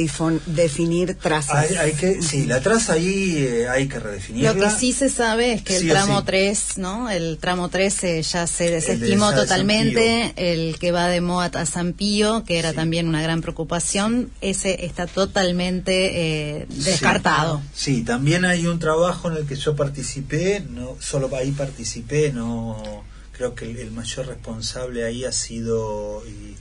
[0.46, 1.72] definir trazas.
[1.78, 4.54] Hay, que, sí, la traza ahí eh, hay que redefinirla.
[4.54, 7.10] Lo que sí se sabe es que el tramo 3, ¿no?
[7.10, 11.94] El tramo 3 eh, ya se desestimó totalmente, el que va de Moat a San
[11.94, 17.62] Pío, que era también una gran preocupación, ese está totalmente eh, descartado.
[17.74, 23.04] Sí, también hay un trabajo en el que yo participé, no solo ahí participé, no
[23.34, 26.56] creo que el, mayor responsable ahí ha sido y,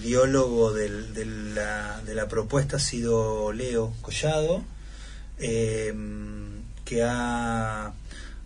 [0.00, 0.88] ideólogo de,
[1.54, 4.62] la, de, la, propuesta ha sido Leo Collado,
[5.38, 5.92] eh,
[6.84, 7.92] que ha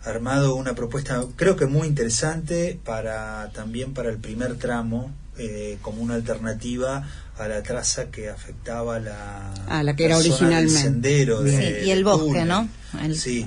[0.03, 6.01] armado una propuesta creo que muy interesante para también para el primer tramo eh, como
[6.01, 10.79] una alternativa a la traza que afectaba la a la que era originalmente.
[10.79, 12.69] sendero y el bosque no
[13.13, 13.45] sí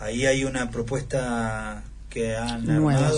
[0.00, 2.66] ahí hay una propuesta que han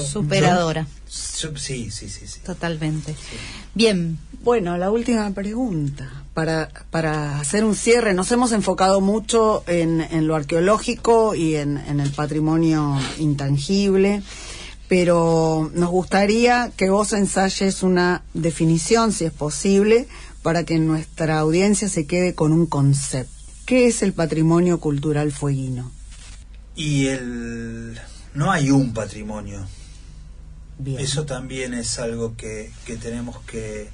[0.04, 0.86] Superadora.
[1.08, 2.40] sí, sí, sí, sí.
[2.44, 3.16] Totalmente.
[3.74, 4.18] Bien.
[4.42, 6.10] Bueno, la última pregunta.
[6.34, 11.76] Para, para hacer un cierre, nos hemos enfocado mucho en, en lo arqueológico y en,
[11.76, 14.22] en el patrimonio intangible,
[14.88, 20.08] pero nos gustaría que vos ensayes una definición, si es posible,
[20.42, 23.32] para que nuestra audiencia se quede con un concepto.
[23.66, 25.92] ¿Qué es el patrimonio cultural fueguino?
[26.74, 28.00] Y el
[28.34, 29.66] no hay un patrimonio.
[30.98, 33.88] Eso también es algo que, que tenemos que,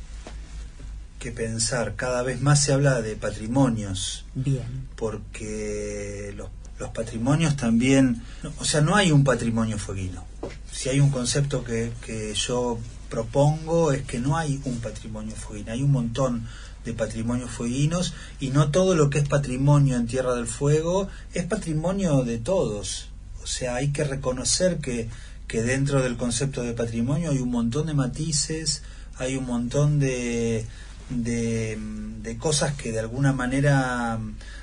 [1.18, 1.97] que pensar.
[1.97, 4.24] Cada vez más se habla de patrimonios.
[4.34, 4.89] Bien.
[4.97, 8.22] Porque los, los patrimonios también.
[8.59, 10.24] O sea, no hay un patrimonio fueguino.
[10.72, 12.78] Si hay un concepto que, que yo
[13.11, 15.72] propongo es que no hay un patrimonio fueguino.
[15.72, 16.47] Hay un montón
[16.84, 21.45] de patrimonios fueguinos y no todo lo que es patrimonio en Tierra del Fuego es
[21.45, 23.07] patrimonio de todos.
[23.49, 25.09] Sea, hay que reconocer que,
[25.46, 28.82] que dentro del concepto de patrimonio hay un montón de matices,
[29.16, 30.66] hay un montón de,
[31.09, 34.18] de, cosas que de alguna manera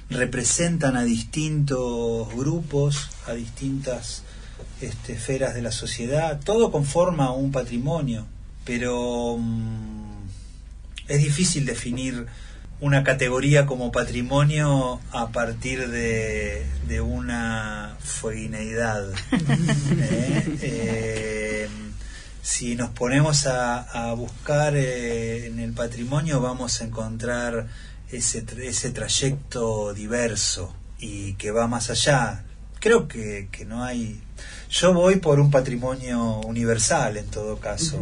[0.10, 4.22] representan a distintos grupos, a distintas
[4.82, 8.28] este, esferas de la sociedad, todo conforma un patrimonio,
[8.64, 10.28] pero mm,
[11.08, 12.28] es difícil definir
[12.82, 19.10] una categoría como patrimonio a partir de, de una fueguineidad.
[19.32, 20.58] ¿eh?
[20.62, 21.70] Eh,
[22.42, 27.68] si nos ponemos a, buscar eh, en el patrimonio vamos a encontrar
[28.12, 32.44] ese, ese trayecto diverso y que va más allá.
[32.80, 34.22] Creo que, que no hay...
[34.70, 38.00] Yo voy por un patrimonio universal en todo caso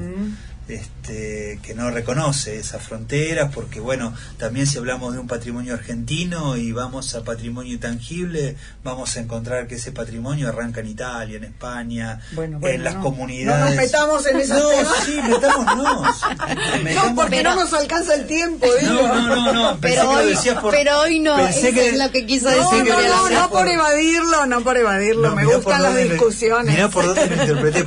[0.67, 6.55] este, que no reconoce esas fronteras, porque bueno, también si hablamos de un patrimonio argentino
[6.55, 11.43] y vamos a patrimonio tangible, vamos a encontrar que ese patrimonio arranca en Italia, en
[11.43, 12.21] España,
[12.61, 13.59] en las comunidades.
[13.59, 16.21] No nos metamos en esas No, sí, metámonos.
[16.95, 18.65] no, porque no nos alcanza el tiempo.
[18.83, 20.33] No, no, no, no, pero, hoy,
[20.71, 22.85] pero hoy no, eso que, es lo que quiso decir.
[22.87, 26.73] No, no, no, por evadirlo, no por evadirlo, me gustan las discusiones.
[26.73, 27.85] Mirá por dónde lo interpreté,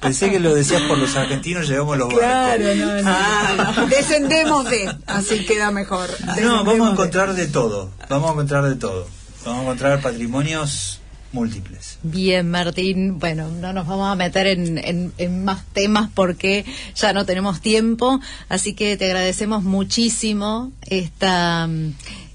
[0.00, 3.10] pensé que lo decías por los argentinos, llegamos los Claro, no, no.
[3.10, 6.08] Ah, descendemos de, así queda mejor.
[6.40, 7.46] no, vamos a encontrar de.
[7.46, 9.06] todo, vamos a encontrar de todo.
[9.44, 11.00] Vamos a encontrar patrimonios
[11.32, 11.98] múltiples.
[12.02, 13.18] Bien, Martín.
[13.18, 18.20] Bueno, no nos vamos a meter en, en, más temas porque ya no tenemos tiempo,
[18.48, 21.68] así que te agradecemos muchísimo esta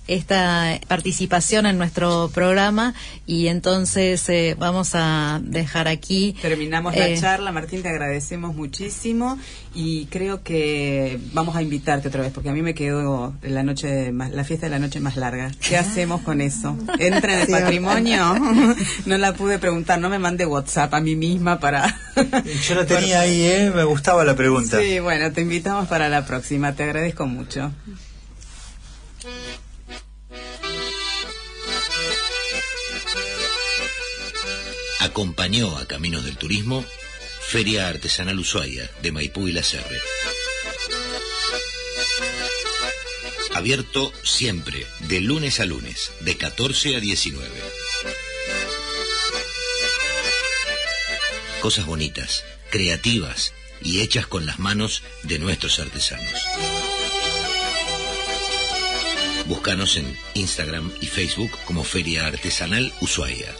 [0.07, 2.93] esta participación en nuestro programa
[3.25, 6.35] y entonces eh, vamos a dejar aquí.
[6.41, 9.37] Terminamos la charla, Martín, te agradecemos muchísimo
[9.73, 14.11] y creo que vamos a invitarte otra vez porque a mí me quedó la noche
[14.11, 15.51] más, la fiesta de la noche más larga.
[15.59, 16.77] ¿Qué hacemos con eso?
[16.99, 18.35] ¿Entra en el patrimonio?
[19.05, 21.99] no la pude preguntar, no me mande WhatsApp a mí misma para...
[22.67, 23.71] Yo la tenía ahí, ¿eh?
[23.73, 24.79] me gustaba la pregunta.
[24.79, 27.71] Sí, bueno, te invitamos para la próxima, te agradezco mucho.
[35.03, 36.85] Acompañó a Caminos del Turismo
[37.41, 39.99] Feria Artesanal Ushuaia de Maipú y La Serre.
[43.53, 47.47] Abierto siempre, de lunes a lunes, de 14 a 19.
[51.59, 56.33] Cosas bonitas, creativas y hechas con las manos de nuestros artesanos.
[59.47, 63.53] Búscanos en Instagram y Facebook como Feria Artesanal Ushuaia.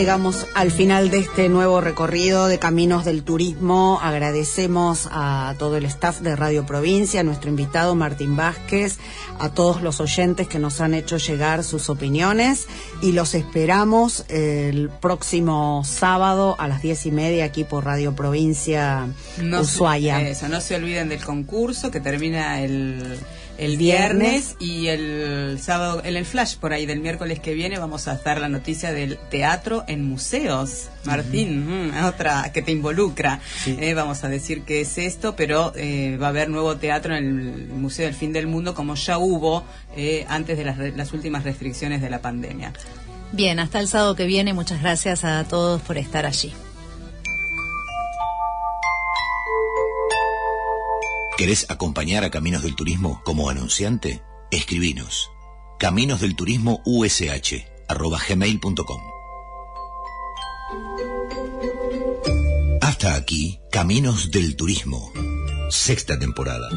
[0.00, 4.00] Llegamos al final de este nuevo recorrido de Caminos del Turismo.
[4.02, 8.96] Agradecemos a todo el staff de Radio Provincia, a nuestro invitado Martín Vázquez,
[9.38, 12.66] a todos los oyentes que nos han hecho llegar sus opiniones
[13.02, 19.06] y los esperamos el próximo sábado a las diez y media aquí por Radio Provincia
[19.38, 20.22] Ushuaia.
[20.22, 23.18] eso, no se olviden del concurso que termina el
[23.60, 28.08] el viernes y el sábado, en el flash por ahí del miércoles que viene vamos
[28.08, 30.88] a estar la noticia del teatro en museos.
[31.04, 33.40] Martín, mm, otra que te involucra.
[33.66, 37.26] Eh, vamos a decir qué es esto, pero eh, va a haber nuevo teatro en
[37.26, 39.62] el Museo del Fin del Mundo como ya hubo
[39.94, 42.72] eh, antes de las, las últimas restricciones de la pandemia.
[43.32, 46.54] Bien, hasta el sábado que viene, muchas gracias a todos por estar allí.
[51.40, 54.20] ¿Querés acompañar a Caminos del Turismo como anunciante?
[54.50, 55.30] Escribinos.
[55.78, 57.64] Caminos del Turismo USH.
[62.82, 65.10] Hasta aquí, Caminos del Turismo,
[65.70, 66.68] sexta temporada.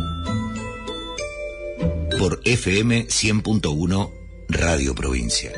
[2.17, 4.11] Por FM 100.1
[4.47, 5.51] Radio Provincia.